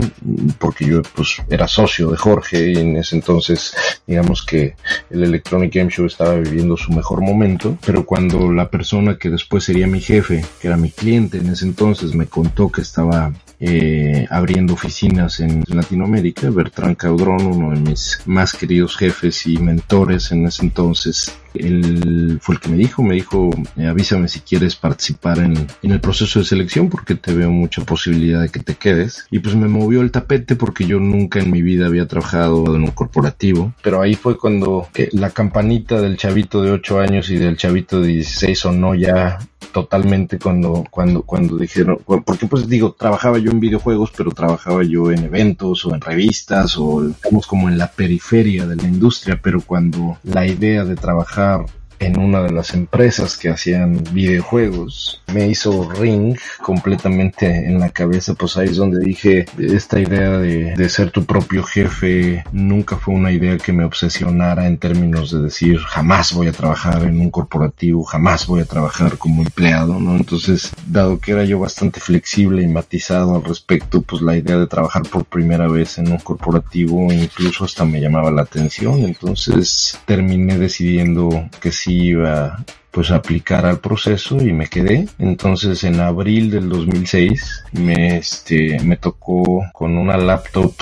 [0.59, 3.73] porque yo pues era socio de Jorge y en ese entonces
[4.09, 4.75] digamos que
[5.09, 9.63] el Electronic Game Show estaba viviendo su mejor momento pero cuando la persona que después
[9.63, 14.27] sería mi jefe que era mi cliente en ese entonces me contó que estaba eh,
[14.31, 16.49] abriendo oficinas en Latinoamérica.
[16.49, 22.57] Bertrand Caudrón, uno de mis más queridos jefes y mentores en ese entonces, él fue
[22.57, 26.39] el que me dijo, me dijo, eh, avísame si quieres participar en, en, el proceso
[26.39, 29.27] de selección porque te veo mucha posibilidad de que te quedes.
[29.31, 32.83] Y pues me movió el tapete porque yo nunca en mi vida había trabajado en
[32.83, 33.73] un corporativo.
[33.83, 38.09] Pero ahí fue cuando la campanita del chavito de 8 años y del chavito de
[38.09, 39.39] 16 sonó ya
[39.73, 45.11] totalmente cuando, cuando, cuando dijeron, porque pues digo, trabajaba yo en videojuegos, pero trabajaba yo
[45.11, 49.61] en eventos o en revistas o estamos como en la periferia de la industria, pero
[49.61, 55.23] cuando la idea de trabajar آخر en una de las empresas que hacían videojuegos.
[55.33, 60.75] Me hizo ring completamente en la cabeza, pues ahí es donde dije, esta idea de,
[60.75, 65.43] de ser tu propio jefe nunca fue una idea que me obsesionara en términos de
[65.43, 70.17] decir, jamás voy a trabajar en un corporativo, jamás voy a trabajar como empleado, ¿no?
[70.17, 74.67] Entonces, dado que era yo bastante flexible y matizado al respecto, pues la idea de
[74.67, 80.57] trabajar por primera vez en un corporativo incluso hasta me llamaba la atención, entonces terminé
[80.59, 85.07] decidiendo que sí iba pues a aplicar al proceso y me quedé.
[85.19, 90.75] Entonces en abril del 2006 me este me tocó con una laptop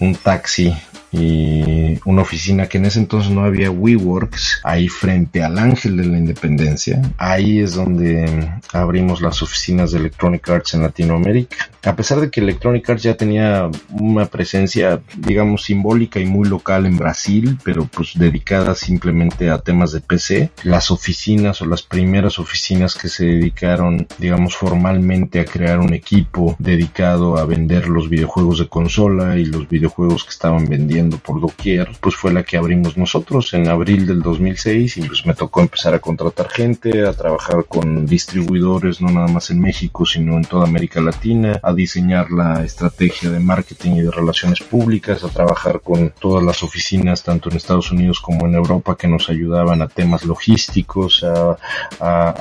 [0.00, 0.74] un taxi
[1.12, 6.06] y una oficina que en ese entonces no había WeWorks, ahí frente al Ángel de
[6.06, 7.02] la Independencia.
[7.18, 11.70] Ahí es donde abrimos las oficinas de Electronic Arts en Latinoamérica.
[11.84, 16.86] A pesar de que Electronic Arts ya tenía una presencia, digamos, simbólica y muy local
[16.86, 22.38] en Brasil, pero pues dedicada simplemente a temas de PC, las oficinas o las primeras
[22.38, 28.58] oficinas que se dedicaron, digamos, formalmente a crear un equipo dedicado a vender los videojuegos
[28.58, 32.96] de consola y los videojuegos que estaban vendiendo por doquier, pues fue la que abrimos
[32.96, 37.64] nosotros en abril del 2006 y pues me tocó empezar a contratar gente, a trabajar
[37.66, 42.64] con distribuidores, no nada más en México, sino en toda América Latina, a diseñar la
[42.64, 47.56] estrategia de marketing y de relaciones públicas, a trabajar con todas las oficinas, tanto en
[47.56, 51.56] Estados Unidos como en Europa, que nos ayudaban a temas logísticos, a,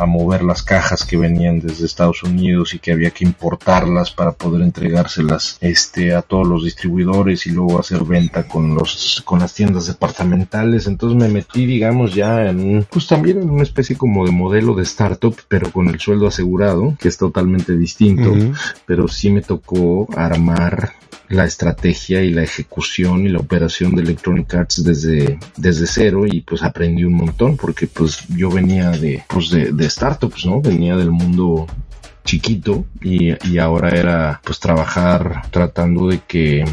[0.10, 4.64] mover las cajas que venían desde Estados Unidos y que había que importarlas para poder
[4.64, 9.88] entregárselas este, a todos los distribuidores y luego hacer venta con los con las tiendas
[9.88, 10.88] departamentales.
[10.88, 14.84] Entonces me metí digamos ya en pues también en una especie como de modelo de
[14.84, 18.34] startup pero con el sueldo asegurado que es totalmente distinto.
[18.86, 20.94] Pero sí me tocó armar
[21.30, 26.42] la estrategia y la ejecución y la operación de Electronic Arts desde, desde cero y
[26.42, 30.60] pues aprendí un montón porque pues yo venía de, pues de, de startups, ¿no?
[30.60, 31.68] Venía del mundo
[32.26, 36.66] chiquito y, y ahora era pues trabajar tratando de que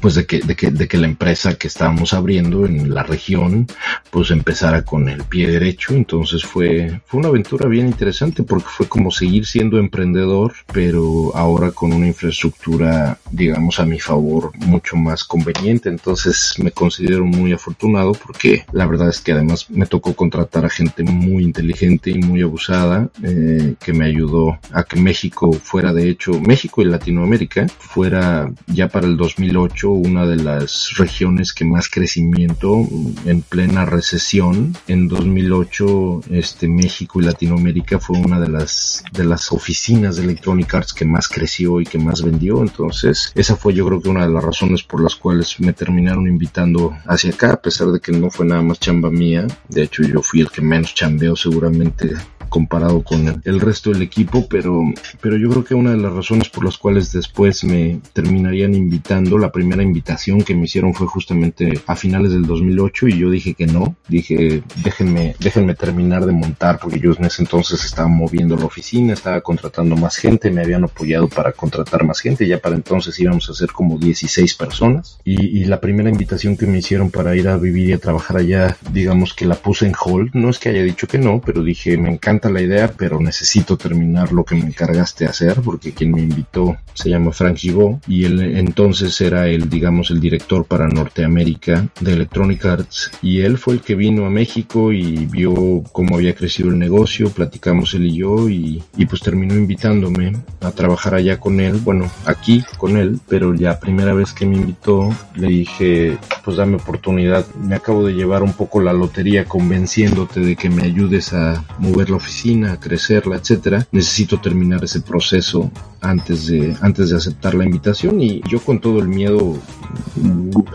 [0.00, 3.66] pues de que, de que, de que la empresa que estábamos abriendo en la región
[4.10, 5.94] pues empezara con el pie derecho.
[5.94, 11.70] Entonces fue fue una aventura bien interesante porque fue como seguir siendo emprendedor pero ahora
[11.70, 15.88] con una infraestructura digamos a mi favor mucho más conveniente.
[15.88, 20.70] Entonces me considero muy afortunado porque la verdad es que además me tocó contratar a
[20.70, 26.08] gente muy inteligente y muy abusada eh, que me ayudó a que México fuera de
[26.10, 31.88] hecho México y Latinoamérica fuera ya para el 2008 una de las regiones que más
[31.88, 32.86] crecimiento
[33.24, 34.76] en plena recesión.
[34.86, 40.74] En 2008 este México y Latinoamérica fue una de las de las oficinas de Electronic
[40.74, 42.60] Arts que más creció y que más vendió.
[42.62, 46.26] Entonces esa fue yo creo que una de las razones por las cuales me terminaron
[46.26, 49.46] invitando hacia acá a pesar de que no fue nada más chamba mía.
[49.68, 52.14] De hecho yo fui el que menos chambeó seguramente
[52.48, 54.82] comparado con el resto del equipo, pero,
[55.20, 59.38] pero yo creo que una de las razones por las cuales después me terminarían invitando,
[59.38, 63.54] la primera invitación que me hicieron fue justamente a finales del 2008 y yo dije
[63.54, 68.56] que no, dije déjenme, déjenme terminar de montar porque yo en ese entonces estaba moviendo
[68.56, 72.76] la oficina, estaba contratando más gente, me habían apoyado para contratar más gente, ya para
[72.76, 75.18] entonces íbamos a ser como 16 personas.
[75.24, 78.38] Y, y la primera invitación que me hicieron para ir a vivir y a trabajar
[78.38, 81.62] allá, digamos que la puse en hold, no es que haya dicho que no, pero
[81.62, 86.12] dije me encanta la idea, pero necesito terminar lo que me encargaste hacer, porque quien
[86.12, 90.88] me invitó se llama Frank Gigot y él entonces era el, digamos, el director para
[90.88, 96.16] Norteamérica de Electronic Arts y él fue el que vino a México y vio cómo
[96.16, 101.14] había crecido el negocio, platicamos él y yo y, y pues terminó invitándome a trabajar
[101.14, 105.48] allá con él, bueno, aquí con él, pero ya primera vez que me invitó le
[105.48, 110.70] dije, pues dame oportunidad, me acabo de llevar un poco la lotería convenciéndote de que
[110.70, 113.86] me ayudes a mover la oficina, crecerla, etcétera.
[113.92, 118.98] Necesito terminar ese proceso antes de antes de aceptar la invitación y yo con todo
[118.98, 119.56] el miedo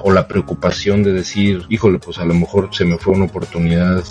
[0.03, 4.01] o la preocupación de decir, híjole, pues a lo mejor se me fue una oportunidad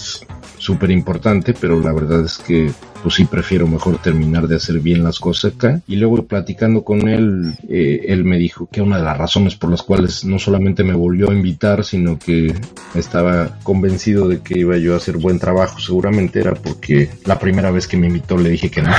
[0.59, 2.71] súper importante, pero la verdad es que
[3.03, 5.81] pues sí prefiero mejor terminar de hacer bien las cosas acá.
[5.87, 9.71] Y luego platicando con él, eh, él me dijo que una de las razones por
[9.71, 12.55] las cuales no solamente me volvió a invitar, sino que
[12.95, 17.71] estaba convencido de que iba yo a hacer buen trabajo, seguramente era porque la primera
[17.71, 18.91] vez que me invitó le dije que no.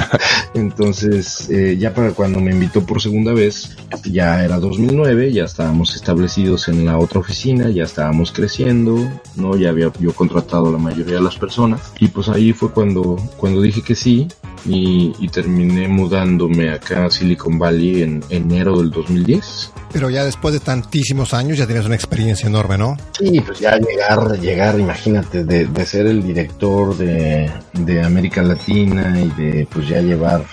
[0.54, 5.94] Entonces, eh, ya para cuando me invitó por segunda vez, ya era 2009, ya estábamos
[5.94, 8.96] establecidos en la otra oficina, ya estábamos creciendo,
[9.36, 9.56] ¿no?
[9.56, 11.92] Ya había yo contratado a la mayoría de las personas.
[11.98, 14.28] Y pues ahí fue cuando, cuando dije que sí,
[14.66, 19.72] y, y terminé mudándome acá a Silicon Valley en enero del 2010.
[19.92, 22.96] Pero ya después de tantísimos años ya tienes una experiencia enorme, ¿no?
[23.18, 29.18] Sí, pues ya llegar, llegar, imagínate, de, de ser el director de, de, América Latina
[29.20, 30.44] y de pues ya llevar,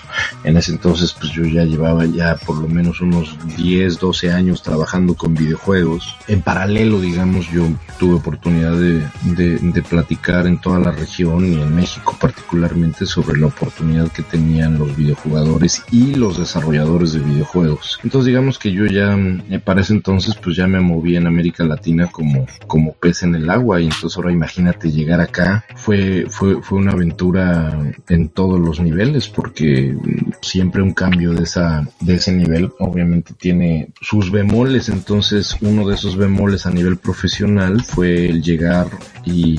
[0.42, 4.62] en ese entonces pues yo ya llevaba ya por lo menos unos 10, 12 años
[4.62, 6.16] trabajando con videojuegos.
[6.26, 7.62] En paralelo, digamos, yo
[7.98, 13.38] tuve oportunidad de, de, de platicar en toda la región y en México particularmente sobre
[13.38, 17.98] la oportunidad que tenían los videojugadores y los desarrolladores de videojuegos.
[18.04, 19.16] Entonces digamos que yo ya
[19.64, 23.50] para ese entonces pues ya me moví en América Latina como, como pez en el
[23.50, 23.80] agua.
[23.80, 25.64] Y entonces ahora imagínate llegar acá.
[25.76, 29.96] Fue, fue, fue una aventura en todos los niveles porque
[30.40, 34.88] siempre un cambio de esa, de ese nivel obviamente tiene sus bemoles.
[34.88, 38.88] Entonces uno de esos bemoles a nivel profesional fue el llegar
[39.24, 39.58] y,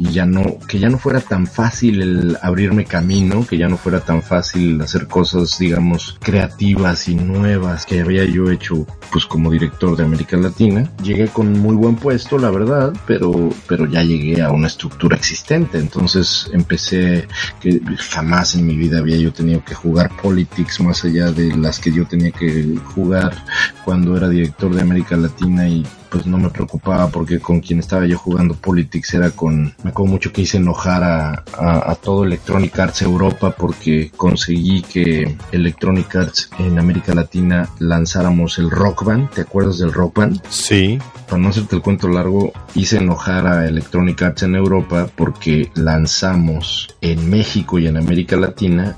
[0.00, 3.76] y ya no, que ya no fuera tan fácil el abrirme camino, que ya no
[3.76, 9.50] fuera tan fácil hacer cosas, digamos, creativas y nuevas que había yo hecho, pues como
[9.50, 10.90] director de América Latina.
[11.02, 15.78] Llegué con muy buen puesto, la verdad, pero, pero ya llegué a una estructura existente.
[15.78, 17.28] Entonces empecé
[17.60, 21.78] que jamás en mi vida había yo tenido que jugar politics más allá de las
[21.78, 23.44] que yo tenía que jugar
[23.84, 28.06] cuando era director de América Latina y pues no me preocupaba porque con quien estaba
[28.06, 32.24] yo jugando Politics era con, me acuerdo mucho que hice enojar a, a, a, todo
[32.24, 39.30] Electronic Arts Europa porque conseguí que Electronic Arts en América Latina lanzáramos el Rock Band,
[39.30, 40.42] ¿te acuerdas del Rock Band?
[40.48, 40.98] Sí.
[41.28, 46.88] Para no hacerte el cuento largo, hice enojar a Electronic Arts en Europa porque lanzamos
[47.00, 48.96] en México y en América Latina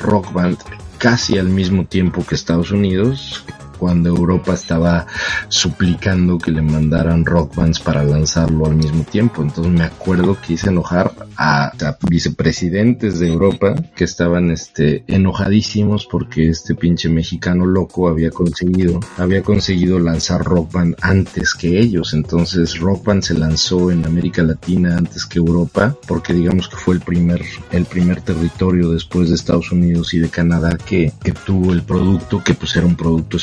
[0.00, 0.58] Rock Band
[0.98, 3.44] casi al mismo tiempo que Estados Unidos,
[3.84, 5.06] cuando Europa estaba
[5.48, 9.42] suplicando que le mandaran rock bands para lanzarlo al mismo tiempo.
[9.42, 16.06] Entonces me acuerdo que hice enojar a, a vicepresidentes de Europa que estaban este enojadísimos
[16.06, 22.14] porque este pinche mexicano loco había conseguido había conseguido lanzar rock band antes que ellos.
[22.14, 26.94] Entonces rock band se lanzó en América Latina antes que Europa porque digamos que fue
[26.94, 31.74] el primer el primer territorio después de Estados Unidos y de Canadá que, que tuvo
[31.74, 33.36] el producto que pues era un producto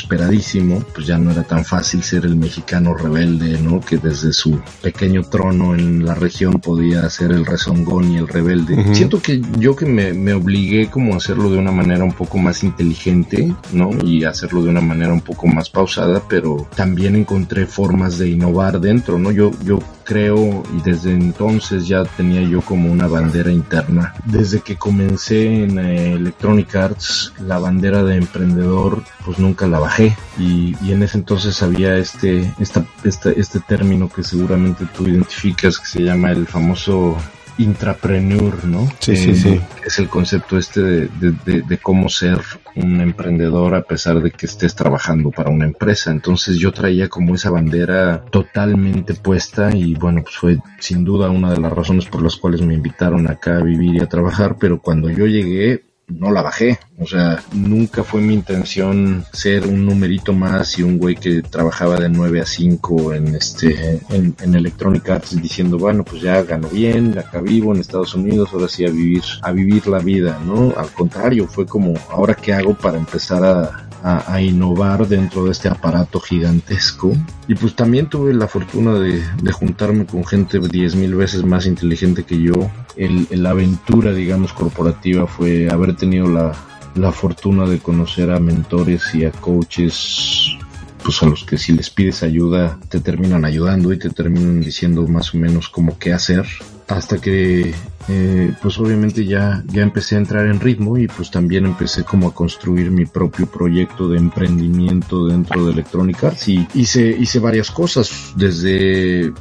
[0.94, 3.80] pues ya no era tan fácil ser el mexicano rebelde, ¿no?
[3.80, 8.74] Que desde su pequeño trono en la región podía hacer el rezongón y el rebelde.
[8.74, 8.94] Uh -huh.
[8.94, 12.38] Siento que yo que me, me, obligué como a hacerlo de una manera un poco
[12.38, 13.90] más inteligente, ¿no?
[14.04, 18.80] Y hacerlo de una manera un poco más pausada, pero también encontré formas de innovar
[18.80, 19.30] dentro, ¿no?
[19.30, 24.14] Yo, yo creo y desde entonces ya tenía yo como una bandera interna.
[24.24, 30.11] Desde que comencé en eh, Electronic Arts, la bandera de emprendedor, pues nunca la bajé.
[30.38, 35.78] Y, y en ese entonces había este, esta, este, este término que seguramente tú identificas
[35.78, 37.16] que se llama el famoso
[37.58, 38.88] intrapreneur, ¿no?
[38.98, 39.60] Sí, sí, sí.
[39.84, 42.40] Es el concepto este de, de, de, de, cómo ser
[42.76, 46.10] un emprendedor a pesar de que estés trabajando para una empresa.
[46.10, 51.50] Entonces yo traía como esa bandera totalmente puesta y bueno, pues fue sin duda una
[51.50, 54.80] de las razones por las cuales me invitaron acá a vivir y a trabajar, pero
[54.80, 55.84] cuando yo llegué
[56.18, 56.78] no la bajé.
[56.98, 61.98] O sea, nunca fue mi intención ser un numerito más y un güey que trabajaba
[61.98, 66.68] de 9 a 5 en este, en, en Electronic Arts diciendo, bueno, pues ya gano
[66.68, 70.74] bien, acá vivo en Estados Unidos, ahora sí a vivir, a vivir la vida, ¿no?
[70.76, 75.68] Al contrario, fue como, ahora qué hago para empezar a, a, innovar dentro de este
[75.68, 77.12] aparato gigantesco.
[77.46, 81.66] Y pues también tuve la fortuna de, de juntarme con gente diez mil veces más
[81.66, 82.70] inteligente que yo.
[82.96, 86.52] El, la aventura, digamos, corporativa fue haber tenido la,
[86.94, 90.56] la fortuna de conocer a mentores y a coaches
[91.02, 95.04] pues a los que si les pides ayuda te terminan ayudando y te terminan diciendo
[95.08, 96.46] más o menos como qué hacer
[96.92, 97.74] hasta que
[98.08, 102.28] eh, pues obviamente ya ya empecé a entrar en ritmo y pues también empecé como
[102.28, 107.70] a construir mi propio proyecto de emprendimiento dentro de Electronic Arts y hice hice varias
[107.70, 109.32] cosas desde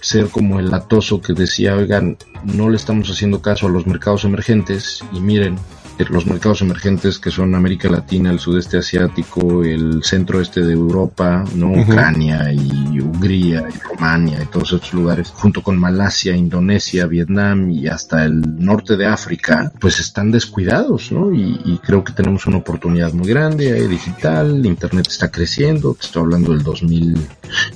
[0.00, 4.24] ser como el latoso que decía, oigan, no le estamos haciendo caso a los mercados
[4.24, 5.56] emergentes y miren,
[6.08, 11.44] los mercados emergentes que son América Latina, el sudeste asiático, el centro este de Europa,
[11.54, 11.68] ¿no?
[11.68, 11.82] Uh -huh.
[11.88, 17.88] Ucrania y Hungría y Rumania y todos estos lugares, junto con Malasia, Indonesia, Vietnam y
[17.88, 21.34] hasta el norte de África, pues están descuidados, ¿no?
[21.34, 26.06] Y, y creo que tenemos una oportunidad muy grande eh, digital, Internet está creciendo, te
[26.06, 27.16] estoy hablando del 2000,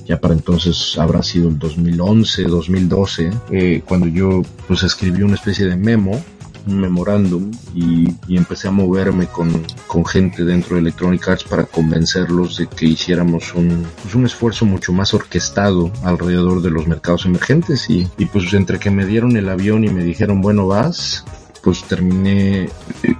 [0.07, 5.67] ya para entonces habrá sido el 2011, 2012, eh, cuando yo pues escribí una especie
[5.67, 6.23] de memo
[6.67, 12.57] un memorándum y, empecé a moverme con, con, gente dentro de Electronic Arts para convencerlos
[12.57, 17.89] de que hiciéramos un, pues un esfuerzo mucho más orquestado alrededor de los mercados emergentes
[17.89, 21.25] y, y, pues entre que me dieron el avión y me dijeron bueno vas
[21.65, 22.71] pues terminé eh,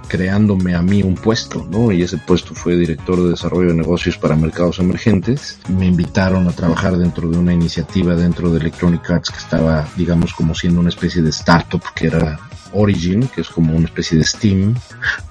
[0.07, 1.91] creándome a mí un puesto, ¿no?
[1.91, 5.57] Y ese puesto fue director de desarrollo de negocios para mercados emergentes.
[5.67, 10.35] Me invitaron a trabajar dentro de una iniciativa dentro de Electronic Arts que estaba, digamos,
[10.35, 12.39] como siendo una especie de startup que era
[12.75, 14.75] Origin, que es como una especie de Steam,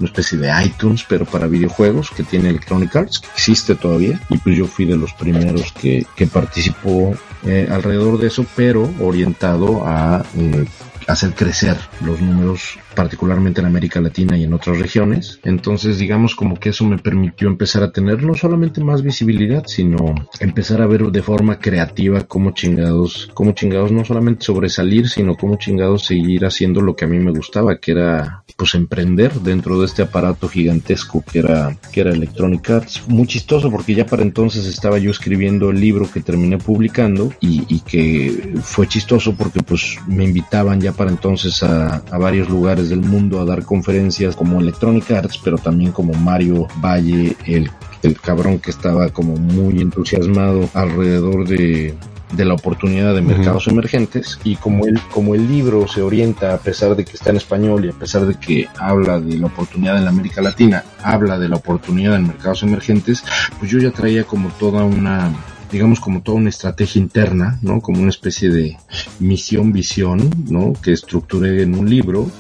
[0.01, 4.21] una especie de iTunes, pero para videojuegos que tiene Electronic Arts, que existe todavía.
[4.29, 7.15] Y pues yo fui de los primeros que, que participó
[7.45, 10.65] eh, alrededor de eso, pero orientado a eh,
[11.07, 15.41] hacer crecer los números particularmente en América Latina y en otras regiones.
[15.45, 20.15] Entonces, digamos como que eso me permitió empezar a tener no solamente más visibilidad, sino
[20.41, 25.57] empezar a ver de forma creativa cómo chingados, cómo chingados no solamente sobresalir, sino cómo
[25.57, 29.87] chingados seguir haciendo lo que a mí me gustaba, que era pues emprender dentro de
[29.87, 33.09] este aparato gigantesco que era que era Electronic Arts.
[33.09, 37.65] Muy chistoso porque ya para entonces estaba yo escribiendo el libro que terminé publicando y,
[37.69, 42.84] y que fue chistoso porque pues me invitaban ya para entonces a, a varios lugares
[42.89, 47.71] del mundo a dar conferencias como Electronic Arts, pero también como Mario Valle, el,
[48.03, 51.95] el cabrón que estaba como muy entusiasmado alrededor de,
[52.37, 54.39] de la oportunidad de mercados emergentes.
[54.45, 57.85] Y como el, como el libro se orienta a pesar de que está en español
[57.85, 61.49] y a pesar de que habla de la oportunidad en la América Latina, habla de
[61.49, 63.25] la oportunidad en mercados emergentes,
[63.59, 65.33] pues yo ya traía como toda una
[65.71, 67.81] digamos como toda una estrategia interna, ¿no?
[67.81, 68.77] Como una especie de
[69.21, 70.73] misión, visión, ¿no?
[70.75, 72.31] Que estructuré en un libro,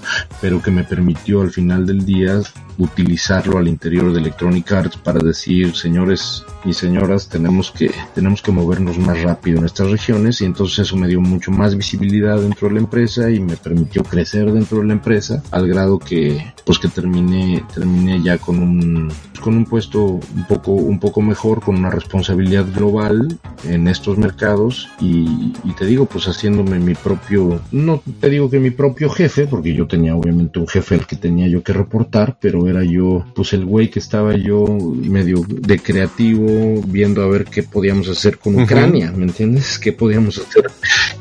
[0.41, 2.41] pero que me permitió al final del día
[2.79, 8.53] utilizarlo al interior de Electronic Arts para decir, señores y señoras, tenemos que, tenemos que
[8.53, 12.68] movernos más rápido en estas regiones y entonces eso me dio mucho más visibilidad dentro
[12.68, 16.79] de la empresa y me permitió crecer dentro de la empresa al grado que, pues
[16.79, 21.77] que terminé, terminé ya con un, con un puesto un poco, un poco mejor, con
[21.77, 28.03] una responsabilidad global en estos mercados y, y te digo, pues haciéndome mi propio, no
[28.20, 31.47] te digo que mi propio jefe, porque yo tenía obviamente un jefe al que tenía
[31.49, 36.83] yo que reportar, pero era yo, pues el güey que estaba yo medio de creativo,
[36.87, 39.79] viendo a ver qué podíamos hacer con Ucrania, ¿me entiendes?
[39.79, 40.71] ¿Qué podíamos hacer?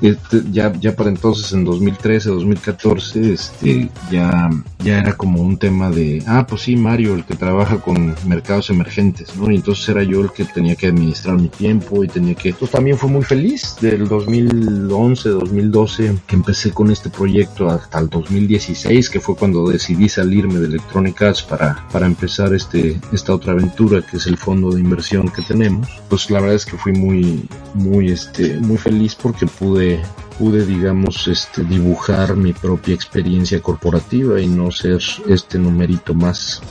[0.01, 4.49] Este, ya, ya para entonces, en 2013, 2014, este, ya,
[4.83, 8.69] ya era como un tema de, ah, pues sí, Mario, el que trabaja con mercados
[8.69, 9.49] emergentes, ¿no?
[9.49, 12.71] Y entonces era yo el que tenía que administrar mi tiempo y tenía que, pues
[12.71, 19.09] también fue muy feliz del 2011, 2012, que empecé con este proyecto hasta el 2016,
[19.09, 24.17] que fue cuando decidí salirme de Electronic Para, para empezar este, esta otra aventura que
[24.17, 25.87] es el fondo de inversión que tenemos.
[26.09, 30.01] Pues la verdad es que fui muy, muy, este, muy feliz porque pude
[30.37, 36.61] pude, digamos, este, dibujar mi propia experiencia corporativa y no ser este numerito más.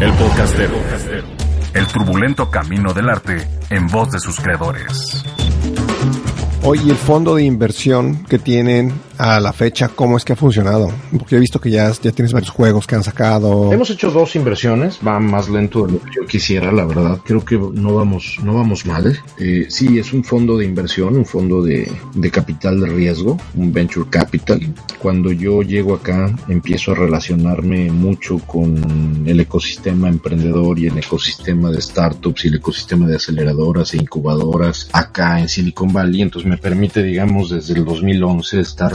[0.00, 0.74] El podcastero.
[1.74, 5.24] El turbulento camino del arte en voz de sus creadores.
[6.62, 10.92] Oye, el fondo de inversión que tienen a la fecha, ¿cómo es que ha funcionado?
[11.16, 13.72] Porque he visto que ya, ya tienes varios juegos que han sacado.
[13.72, 17.20] Hemos hecho dos inversiones, va más lento de lo que yo quisiera, la verdad.
[17.24, 19.18] Creo que no vamos, no vamos mal.
[19.38, 23.72] Eh, sí, es un fondo de inversión, un fondo de, de capital de riesgo, un
[23.72, 24.60] venture capital.
[25.00, 31.70] Cuando yo llego acá, empiezo a relacionarme mucho con el ecosistema emprendedor y el ecosistema
[31.70, 36.22] de startups y el ecosistema de aceleradoras e incubadoras acá en Silicon Valley.
[36.22, 38.92] Entonces me permite, digamos, desde el 2011 estar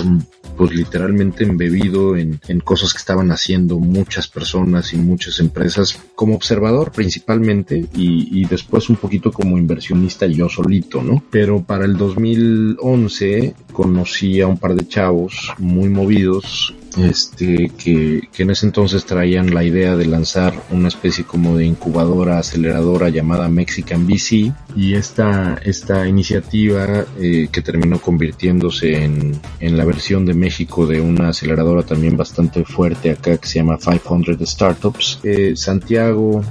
[0.58, 6.36] pues literalmente embebido en, en, cosas que estaban haciendo muchas personas y muchas empresas como
[6.36, 11.24] observador principalmente y, y, después un poquito como inversionista yo solito, ¿no?
[11.32, 18.50] Pero para el 2011 conocí a un par de chavos muy movidos este que, en
[18.50, 24.06] ese entonces traían la idea de lanzar una especie como de incubadora aceleradora llamada Mexican
[24.06, 30.86] VC y esta, esta iniciativa eh, que terminó convirtiéndose en, en, la versión de México
[30.86, 36.44] de una aceleradora también bastante fuerte acá que se llama 500 Startups eh, Santiago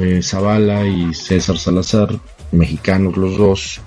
[0.00, 2.18] eh, Zavala y César Salazar
[2.52, 3.80] mexicanos los dos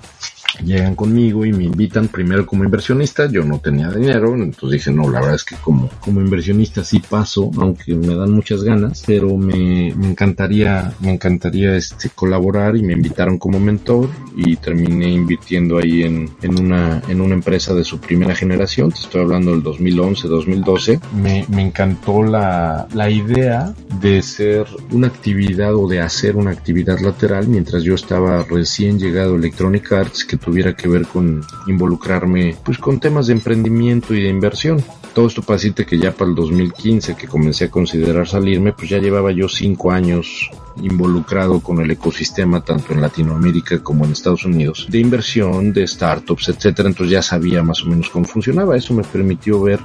[0.64, 5.08] llegan conmigo y me invitan primero como inversionista, yo no tenía dinero, entonces dije, no,
[5.10, 9.36] la verdad es que como, como inversionista sí paso, aunque me dan muchas ganas, pero
[9.36, 15.78] me, me encantaría, me encantaría este, colaborar y me invitaron como mentor y terminé invirtiendo
[15.78, 19.62] ahí en, en una, en una empresa de su primera generación, te estoy hablando del
[19.62, 26.36] 2011, 2012, me, me encantó la, la idea de ser una actividad o de hacer
[26.36, 31.06] una actividad lateral mientras yo estaba recién llegado a Electronic Arts que tuviera que ver
[31.06, 34.82] con involucrarme pues con temas de emprendimiento y de inversión.
[35.14, 38.98] Todo esto decirte que ya para el 2015 que comencé a considerar salirme, pues ya
[38.98, 44.86] llevaba yo cinco años involucrado con el ecosistema tanto en Latinoamérica como en Estados Unidos
[44.88, 46.88] de inversión, de startups, etcétera.
[46.88, 48.76] Entonces ya sabía más o menos cómo funcionaba.
[48.76, 49.80] Eso me permitió ver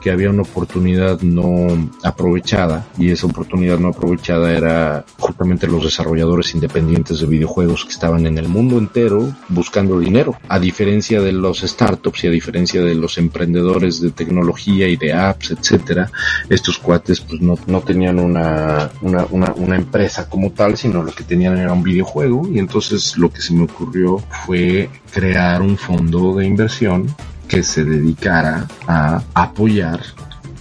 [0.00, 6.54] que había una oportunidad no aprovechada y esa oportunidad no aprovechada era justamente los desarrolladores
[6.54, 10.36] independientes de videojuegos que estaban en el mundo entero buscando dinero.
[10.48, 15.12] A diferencia de los startups y a diferencia de los emprendedores de tecnología y de
[15.12, 16.10] apps, etcétera,
[16.48, 21.12] estos cuates pues no, no tenían una, una, una, una empresa como tal, sino lo
[21.12, 25.76] que tenían era un videojuego y entonces lo que se me ocurrió fue crear un
[25.76, 27.06] fondo de inversión
[27.48, 30.00] que se dedicara a apoyar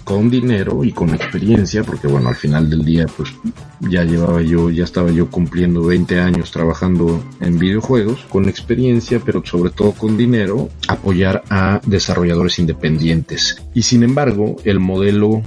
[0.08, 3.30] con dinero y con experiencia, porque bueno, al final del día pues
[3.82, 9.46] ya llevaba yo, ya estaba yo cumpliendo 20 años trabajando en videojuegos, con experiencia, pero
[9.46, 13.62] sobre todo con dinero, apoyar a desarrolladores independientes.
[13.74, 15.42] Y sin embargo, el modelo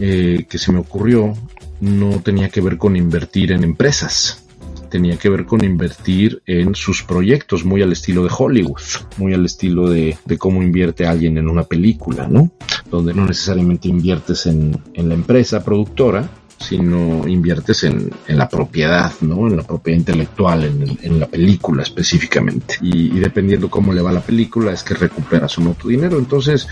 [0.00, 1.32] eh, que se me ocurrió
[1.80, 4.44] no tenía que ver con invertir en empresas
[4.90, 8.80] tenía que ver con invertir en sus proyectos, muy al estilo de Hollywood,
[9.16, 12.50] muy al estilo de, cómo invierte alguien en una película, ¿no?
[12.90, 16.28] Donde no necesariamente inviertes en la empresa productora,
[16.60, 19.48] sino inviertes en, en, la propiedad, ¿no?
[19.48, 22.76] En la propiedad intelectual, en, en la película específicamente.
[22.82, 26.18] Y, y, dependiendo cómo le va la película, es que recuperas o no tu dinero.
[26.18, 26.68] Entonces,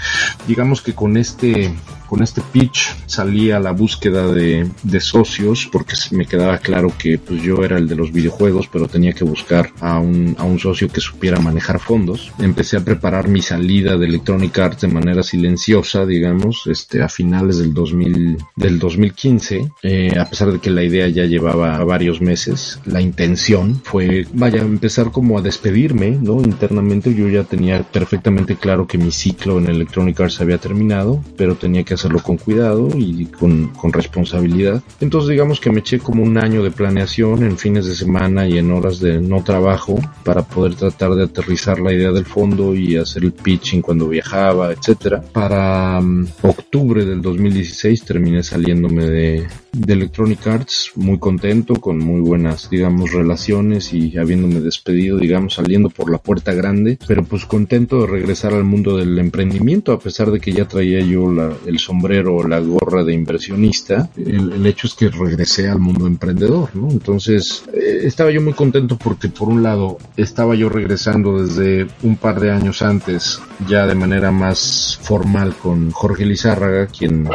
[0.46, 1.74] digamos que con este,
[2.06, 7.18] con este pitch salí a la búsqueda de, de socios, porque me quedaba claro que
[7.18, 10.58] pues yo era el de los videojuegos, pero tenía que buscar a un, a un
[10.58, 12.30] socio que supiera manejar fondos.
[12.38, 17.58] Empecé a preparar mi salida de Electronic Arts de manera silenciosa, digamos, este, a finales
[17.58, 22.80] del 2000, del 2015 eh, a pesar de que la idea ya llevaba varios meses,
[22.84, 26.40] la intención fue, vaya, empezar como a despedirme, ¿no?
[26.40, 31.54] Internamente yo ya tenía perfectamente claro que mi ciclo en Electronic Arts había terminado, pero
[31.54, 34.82] tenía que hacerlo con cuidado y con, con responsabilidad.
[35.00, 38.58] Entonces digamos que me eché como un año de planeación en fines de semana y
[38.58, 42.96] en horas de no trabajo para poder tratar de aterrizar la idea del fondo y
[42.96, 45.22] hacer el pitching cuando viajaba, etcétera.
[45.32, 52.20] Para um, octubre del 2016 terminé saliéndome de, de Electronic Arts, muy contento, con muy
[52.20, 58.00] buenas, digamos, relaciones y habiéndome despedido, digamos, saliendo por la puerta grande, pero pues contento
[58.00, 61.78] de regresar al mundo del emprendimiento, a pesar de que ya traía yo la, el
[61.78, 66.90] sombrero o la gorra de inversionista, el, hecho es que regresé al mundo emprendedor, ¿no?
[66.90, 72.16] Entonces, eh, estaba yo muy contento porque por un lado estaba yo regresando desde un
[72.16, 77.28] par de años antes, ya de manera más formal con Jorge Lizárraga, quien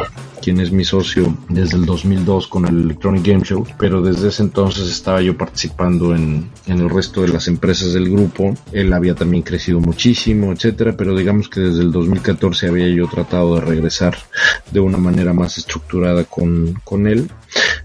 [0.44, 4.42] quien es mi socio desde el 2002 con el Electronic Game Show, pero desde ese
[4.42, 8.54] entonces estaba yo participando en, en el resto de las empresas del grupo.
[8.70, 13.54] Él había también crecido muchísimo, etcétera, pero digamos que desde el 2014 había yo tratado
[13.54, 14.18] de regresar
[14.70, 17.30] de una manera más estructurada con, con él.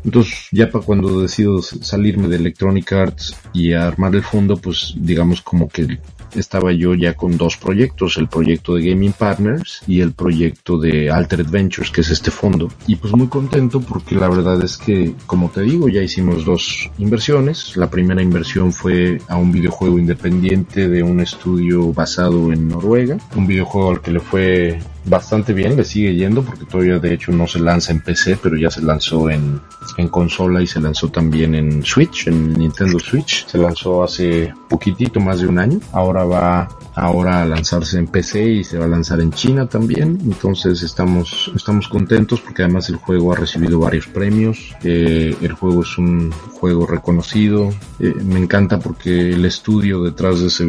[0.03, 5.41] Entonces, ya para cuando decido salirme de Electronic Arts y armar el fondo, pues digamos
[5.41, 5.97] como que
[6.36, 11.09] estaba yo ya con dos proyectos, el proyecto de Gaming Partners y el proyecto de
[11.09, 12.69] Altered Ventures, que es este fondo.
[12.88, 16.89] Y pues muy contento porque la verdad es que, como te digo, ya hicimos dos
[16.97, 17.75] inversiones.
[17.75, 23.47] La primera inversión fue a un videojuego independiente de un estudio basado en Noruega, un
[23.47, 27.47] videojuego al que le fue bastante bien, le sigue yendo porque todavía de hecho no
[27.47, 29.61] se lanza en PC, pero ya se lanzó en,
[29.97, 33.47] en consola y se lanzó también en Switch, en Nintendo Switch.
[33.47, 35.79] Se lanzó hace poquitito más de un año.
[35.91, 40.19] Ahora va ahora a lanzarse en PC y se va a lanzar en China también.
[40.23, 44.75] Entonces estamos, estamos contentos porque además el juego ha recibido varios premios.
[44.83, 47.69] Eh, el juego es un juego reconocido.
[47.99, 50.65] Eh, me encanta porque el estudio detrás de ese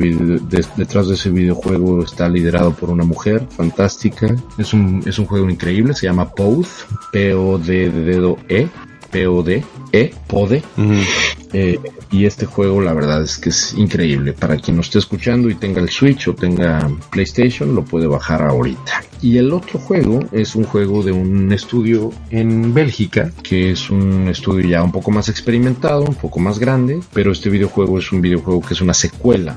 [0.76, 4.29] detrás de ese videojuego está liderado por una mujer fantástica.
[4.58, 5.94] Es un, es un juego increíble.
[5.94, 6.68] Se llama Poth,
[7.12, 8.68] P-O-D de dedo E.
[9.10, 10.62] P-O-D, E, PODE.
[10.76, 11.04] Uh -huh.
[11.52, 11.80] eh,
[12.12, 14.32] y este juego la verdad es que es increíble.
[14.32, 18.42] Para quien nos esté escuchando y tenga el Switch o tenga PlayStation, lo puede bajar
[18.42, 19.04] ahorita.
[19.20, 24.28] Y el otro juego es un juego de un estudio en Bélgica, que es un
[24.28, 28.20] estudio ya un poco más experimentado, un poco más grande, pero este videojuego es un
[28.20, 29.56] videojuego que es una secuela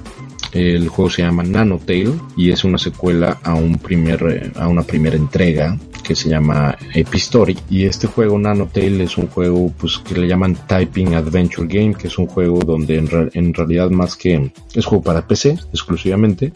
[0.54, 5.16] el juego se llama Nanotale y es una secuela a un primer a una primera
[5.16, 10.28] entrega que se llama Epistory y este juego Nanotale es un juego pues que le
[10.28, 14.51] llaman Typing Adventure Game que es un juego donde en, re en realidad más que
[14.76, 16.54] es juego para PC exclusivamente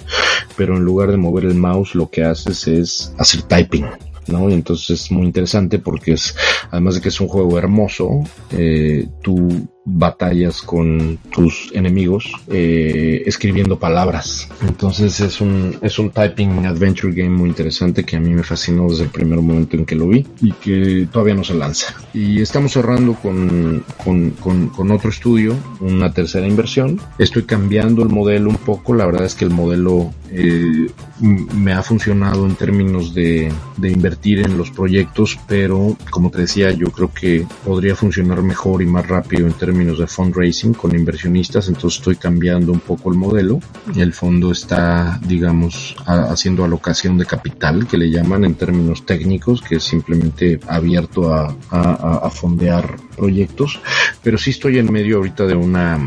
[0.56, 3.86] pero en lugar de mover el mouse lo que haces es hacer typing
[4.28, 4.50] ¿no?
[4.50, 6.36] Y entonces es muy interesante porque es,
[6.70, 13.80] además de que es un juego hermoso, eh, tú batallas con tus enemigos eh, escribiendo
[13.80, 14.50] palabras.
[14.68, 18.90] Entonces es un, es un typing adventure game muy interesante que a mí me fascinó
[18.90, 21.96] desde el primer momento en que lo vi y que todavía no se lanza.
[22.14, 24.32] Y estamos cerrando con, con,
[24.68, 27.00] con, otro estudio, una tercera inversión.
[27.18, 30.88] Estoy cambiando el modelo un poco, la verdad es que el modelo eh,
[31.20, 36.72] me ha funcionado en términos de, de invertir en los proyectos, pero como te decía,
[36.72, 41.68] yo creo que podría funcionar mejor y más rápido en términos de fundraising con inversionistas,
[41.68, 43.60] entonces estoy cambiando un poco el modelo.
[43.96, 49.76] El fondo está, digamos, haciendo alocación de capital, que le llaman en términos técnicos, que
[49.76, 53.80] es simplemente abierto a, a fondear proyectos,
[54.24, 56.00] pero sí estoy en medio ahorita de una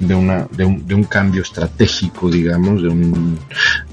[0.00, 3.38] de, una, de, un, de un cambio estratégico, digamos, de un,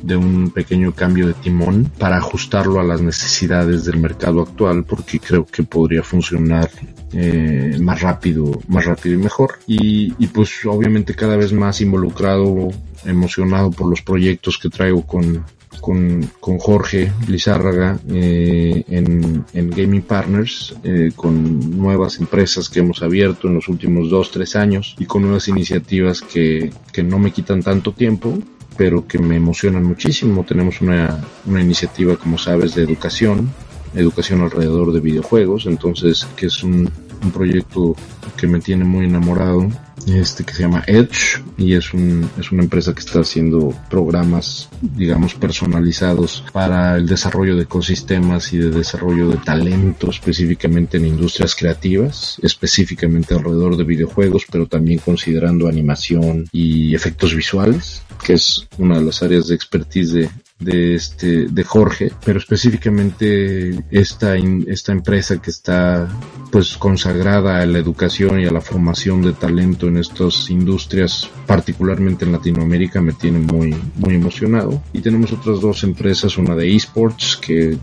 [0.01, 5.19] de un pequeño cambio de timón para ajustarlo a las necesidades del mercado actual, porque
[5.19, 6.69] creo que podría funcionar
[7.13, 9.59] eh, más rápido, más rápido y mejor.
[9.67, 12.69] Y, y pues obviamente cada vez más involucrado,
[13.05, 15.43] emocionado por los proyectos que traigo con,
[15.81, 23.01] con, con Jorge Lizárraga eh, en, en, Gaming Partners, eh, con nuevas empresas que hemos
[23.01, 27.31] abierto en los últimos dos, tres años y con nuevas iniciativas que, que no me
[27.31, 28.37] quitan tanto tiempo,
[28.77, 30.43] pero que me emocionan muchísimo.
[30.43, 33.51] Tenemos una, una iniciativa, como sabes, de educación,
[33.93, 36.89] educación alrededor de videojuegos, entonces que es un,
[37.23, 37.95] un proyecto
[38.37, 39.69] que me tiene muy enamorado
[40.07, 44.69] este que se llama Edge y es un es una empresa que está haciendo programas
[44.81, 51.55] digamos personalizados para el desarrollo de ecosistemas y de desarrollo de talento específicamente en industrias
[51.55, 58.99] creativas específicamente alrededor de videojuegos pero también considerando animación y efectos visuales que es una
[58.99, 60.29] de las áreas de expertise de,
[60.59, 66.07] de este de Jorge, pero específicamente esta esta empresa que está
[66.49, 72.23] pues consagrada a la educación y a la formación de talento en estas industrias, particularmente
[72.23, 74.81] en Latinoamérica, me tiene muy muy emocionado.
[74.93, 77.77] Y tenemos otras dos empresas, una de esports que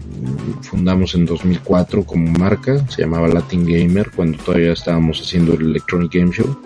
[0.63, 6.15] fundamos en 2004 como marca, se llamaba Latin Gamer cuando todavía estábamos haciendo el Electronic
[6.15, 6.59] Game Show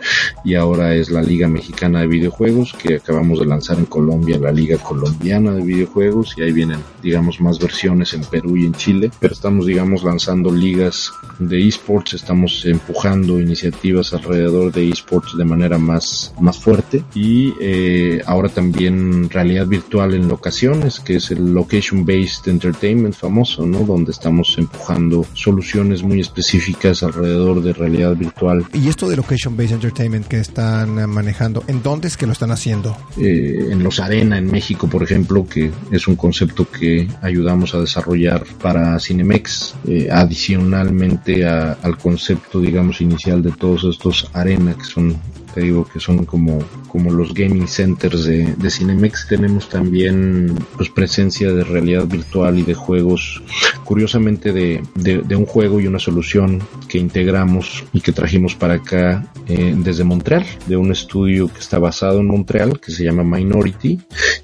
[0.44, 4.52] y ahora es la Liga Mexicana de Videojuegos que acabamos de lanzar en Colombia, la
[4.52, 8.74] Liga Colombiana de Videojuegos juegos y ahí vienen, digamos, más versiones en Perú y en
[8.74, 15.46] Chile, pero estamos, digamos, lanzando ligas de esports, estamos empujando iniciativas alrededor de esports de
[15.46, 21.54] manera más, más fuerte y eh, ahora también realidad virtual en locaciones, que es el
[21.54, 23.78] Location Based Entertainment famoso, ¿no?
[23.78, 28.66] Donde estamos empujando soluciones muy específicas alrededor de realidad virtual.
[28.74, 32.50] ¿Y esto de Location Based Entertainment que están manejando, en dónde es que lo están
[32.50, 32.94] haciendo?
[33.16, 37.80] Eh, en los Arena en México, por ejemplo, que es un concepto que ayudamos a
[37.80, 45.16] desarrollar para Cinemex, eh, adicionalmente al concepto, digamos, inicial de todos estos arena, que son
[45.56, 49.26] te digo que son como, como los gaming centers de, de Cinemex.
[49.26, 53.42] Tenemos también pues presencia de realidad virtual y de juegos,
[53.82, 59.32] curiosamente de, de, un juego y una solución que integramos y que trajimos para acá
[59.48, 63.98] eh, desde Montreal, de un estudio que está basado en Montreal, que se llama Minority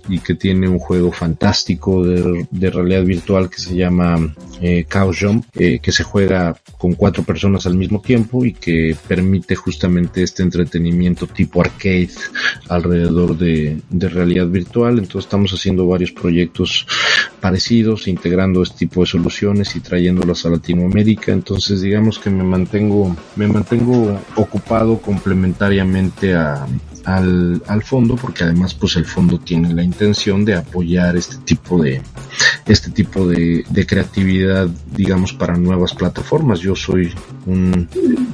[0.08, 4.86] y que tiene un juego fantástico de, de realidad virtual que se llama eh,
[5.20, 10.22] Jump, eh, que se juega con cuatro personas al mismo tiempo y que permite justamente
[10.22, 11.01] este entretenimiento
[11.34, 12.10] tipo arcade
[12.68, 14.98] alrededor de, realidad virtual.
[14.98, 16.86] Entonces estamos haciendo varios proyectos
[17.40, 21.32] parecidos, integrando este tipo de soluciones y trayéndolas a Latinoamérica.
[21.32, 26.66] Entonces digamos que me mantengo, me mantengo ocupado complementariamente a,
[27.04, 31.82] al, al fondo porque además pues el fondo tiene la intención de apoyar este tipo
[31.82, 32.02] de
[32.66, 36.60] este tipo de, de creatividad digamos para nuevas plataformas.
[36.60, 37.12] Yo soy
[37.46, 37.88] un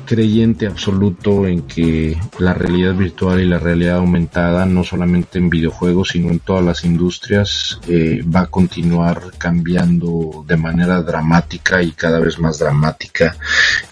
[0.07, 6.11] creyente absoluto en que la realidad virtual y la realidad aumentada no solamente en videojuegos
[6.11, 12.21] sino en todas las industrias eh, va a continuar cambiando de manera dramática y cada
[12.21, 13.37] vez más dramática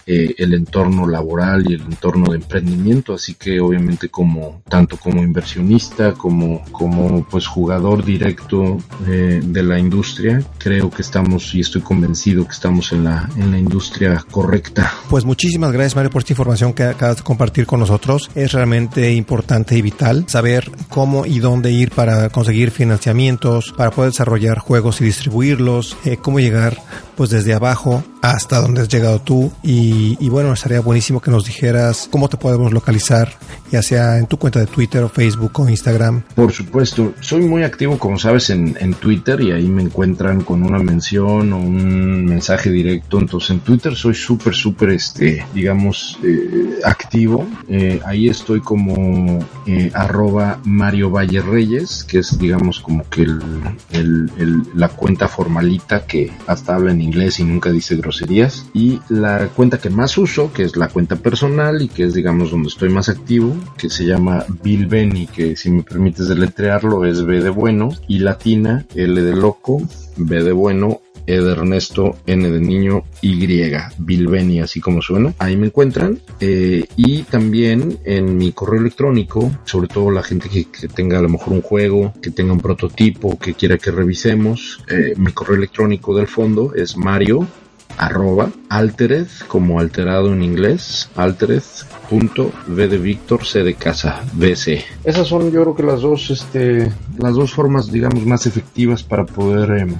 [0.05, 3.13] eh, el entorno laboral y el entorno de emprendimiento.
[3.13, 9.79] Así que obviamente como tanto como inversionista como, como pues jugador directo eh, de la
[9.79, 10.41] industria.
[10.57, 14.91] Creo que estamos y estoy convencido que estamos en la, en la industria correcta.
[15.09, 18.29] Pues muchísimas gracias Mario por esta información que acabas de compartir con nosotros.
[18.35, 24.11] Es realmente importante y vital saber cómo y dónde ir para conseguir financiamientos, para poder
[24.11, 26.77] desarrollar juegos y distribuirlos, eh, cómo llegar
[27.15, 32.07] pues desde abajo hasta dónde has llegado tú y, bueno, estaría buenísimo que nos dijeras
[32.11, 33.31] cómo te podemos localizar,
[33.71, 36.23] ya sea en tu cuenta de Twitter o Facebook o Instagram.
[36.35, 40.63] Por supuesto, soy muy activo, como sabes, en, en Twitter y ahí me encuentran con
[40.63, 43.19] una mención o un mensaje directo.
[43.19, 47.47] Entonces en Twitter soy súper, súper, este, digamos, eh, activo.
[47.69, 54.61] Eh, ahí estoy como eh, arroba Mario Valle Reyes, que es, digamos, como que el-
[54.75, 58.65] la cuenta formalita que hasta habla en inglés y nunca dice groserías.
[58.73, 62.51] Y la cuenta que más uso, que es la cuenta personal y que es, digamos,
[62.51, 67.23] donde estoy más activo, que se llama Bill Benny, que si me permites deletrearlo es
[67.25, 69.81] B de bueno y latina, L de loco,
[70.15, 73.35] B de bueno, E de Ernesto, N de niño, Y,
[73.97, 75.33] Bilbeni, así como suena.
[75.39, 76.19] Ahí me encuentran.
[76.39, 81.21] Eh, y también en mi correo electrónico, sobre todo la gente que, que tenga a
[81.21, 85.57] lo mejor un juego, que tenga un prototipo, que quiera que revisemos, eh, mi correo
[85.57, 87.45] electrónico del fondo es mario
[87.97, 91.63] arroba altered como alterado en inglés altered
[92.09, 96.29] punto v de Víctor c de casa bc esas son yo creo que las dos
[96.29, 99.95] este las dos formas digamos más efectivas para poder em,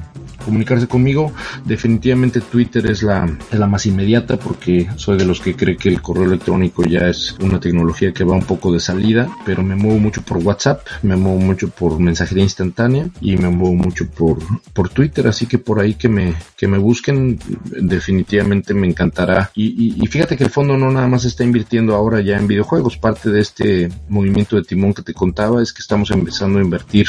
[0.47, 1.31] comunicarse conmigo.
[1.65, 5.89] Definitivamente Twitter es la es la más inmediata porque soy de los que cree que
[5.89, 9.75] el correo electrónico ya es una tecnología que va un poco de salida pero me
[9.75, 14.37] muevo mucho por WhatsApp me muevo mucho por mensajería instantánea y me muevo mucho por
[14.73, 15.27] por Twitter.
[15.27, 19.51] Así que por ahí que me que me busquen definitivamente me encantará.
[19.55, 22.47] Y, y, y fíjate que el fondo no nada más está invirtiendo ahora ya en
[22.47, 22.97] videojuegos.
[22.97, 27.07] Parte de este movimiento de timón que te contaba es que estamos empezando a invertir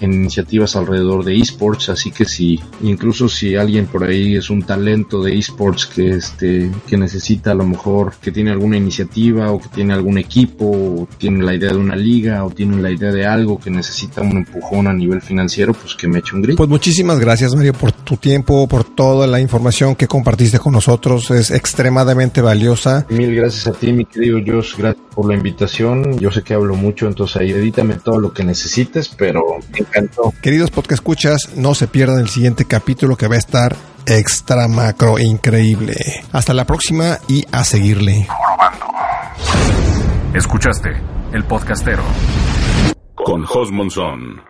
[0.00, 1.88] en iniciativas alrededor de esports.
[1.88, 6.70] Así que si incluso si alguien por ahí es un talento de esports que este
[6.86, 11.08] que necesita a lo mejor que tiene alguna iniciativa o que tiene algún equipo o
[11.18, 14.38] tiene la idea de una liga o tiene la idea de algo que necesita un
[14.38, 17.92] empujón a nivel financiero pues que me eche un grito Pues muchísimas gracias Mario por
[17.92, 23.06] tu tiempo, por toda la información que compartiste con nosotros, es extremadamente valiosa.
[23.08, 24.76] Mil gracias a ti, mi querido Josh.
[24.76, 26.18] Gracias por la invitación.
[26.18, 29.42] Yo sé que hablo mucho, entonces ahí edítame todo lo que necesites, pero
[29.72, 30.32] me encantó.
[30.42, 35.18] Queridos podcast escuchas, no se pierdan el siguiente capítulo que va a estar extra macro
[35.18, 35.94] increíble.
[36.32, 38.26] Hasta la próxima y a seguirle.
[40.34, 40.90] Escuchaste
[41.32, 42.02] el podcastero
[43.14, 44.49] con Jos Monzón.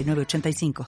[0.03, 0.73] 906985.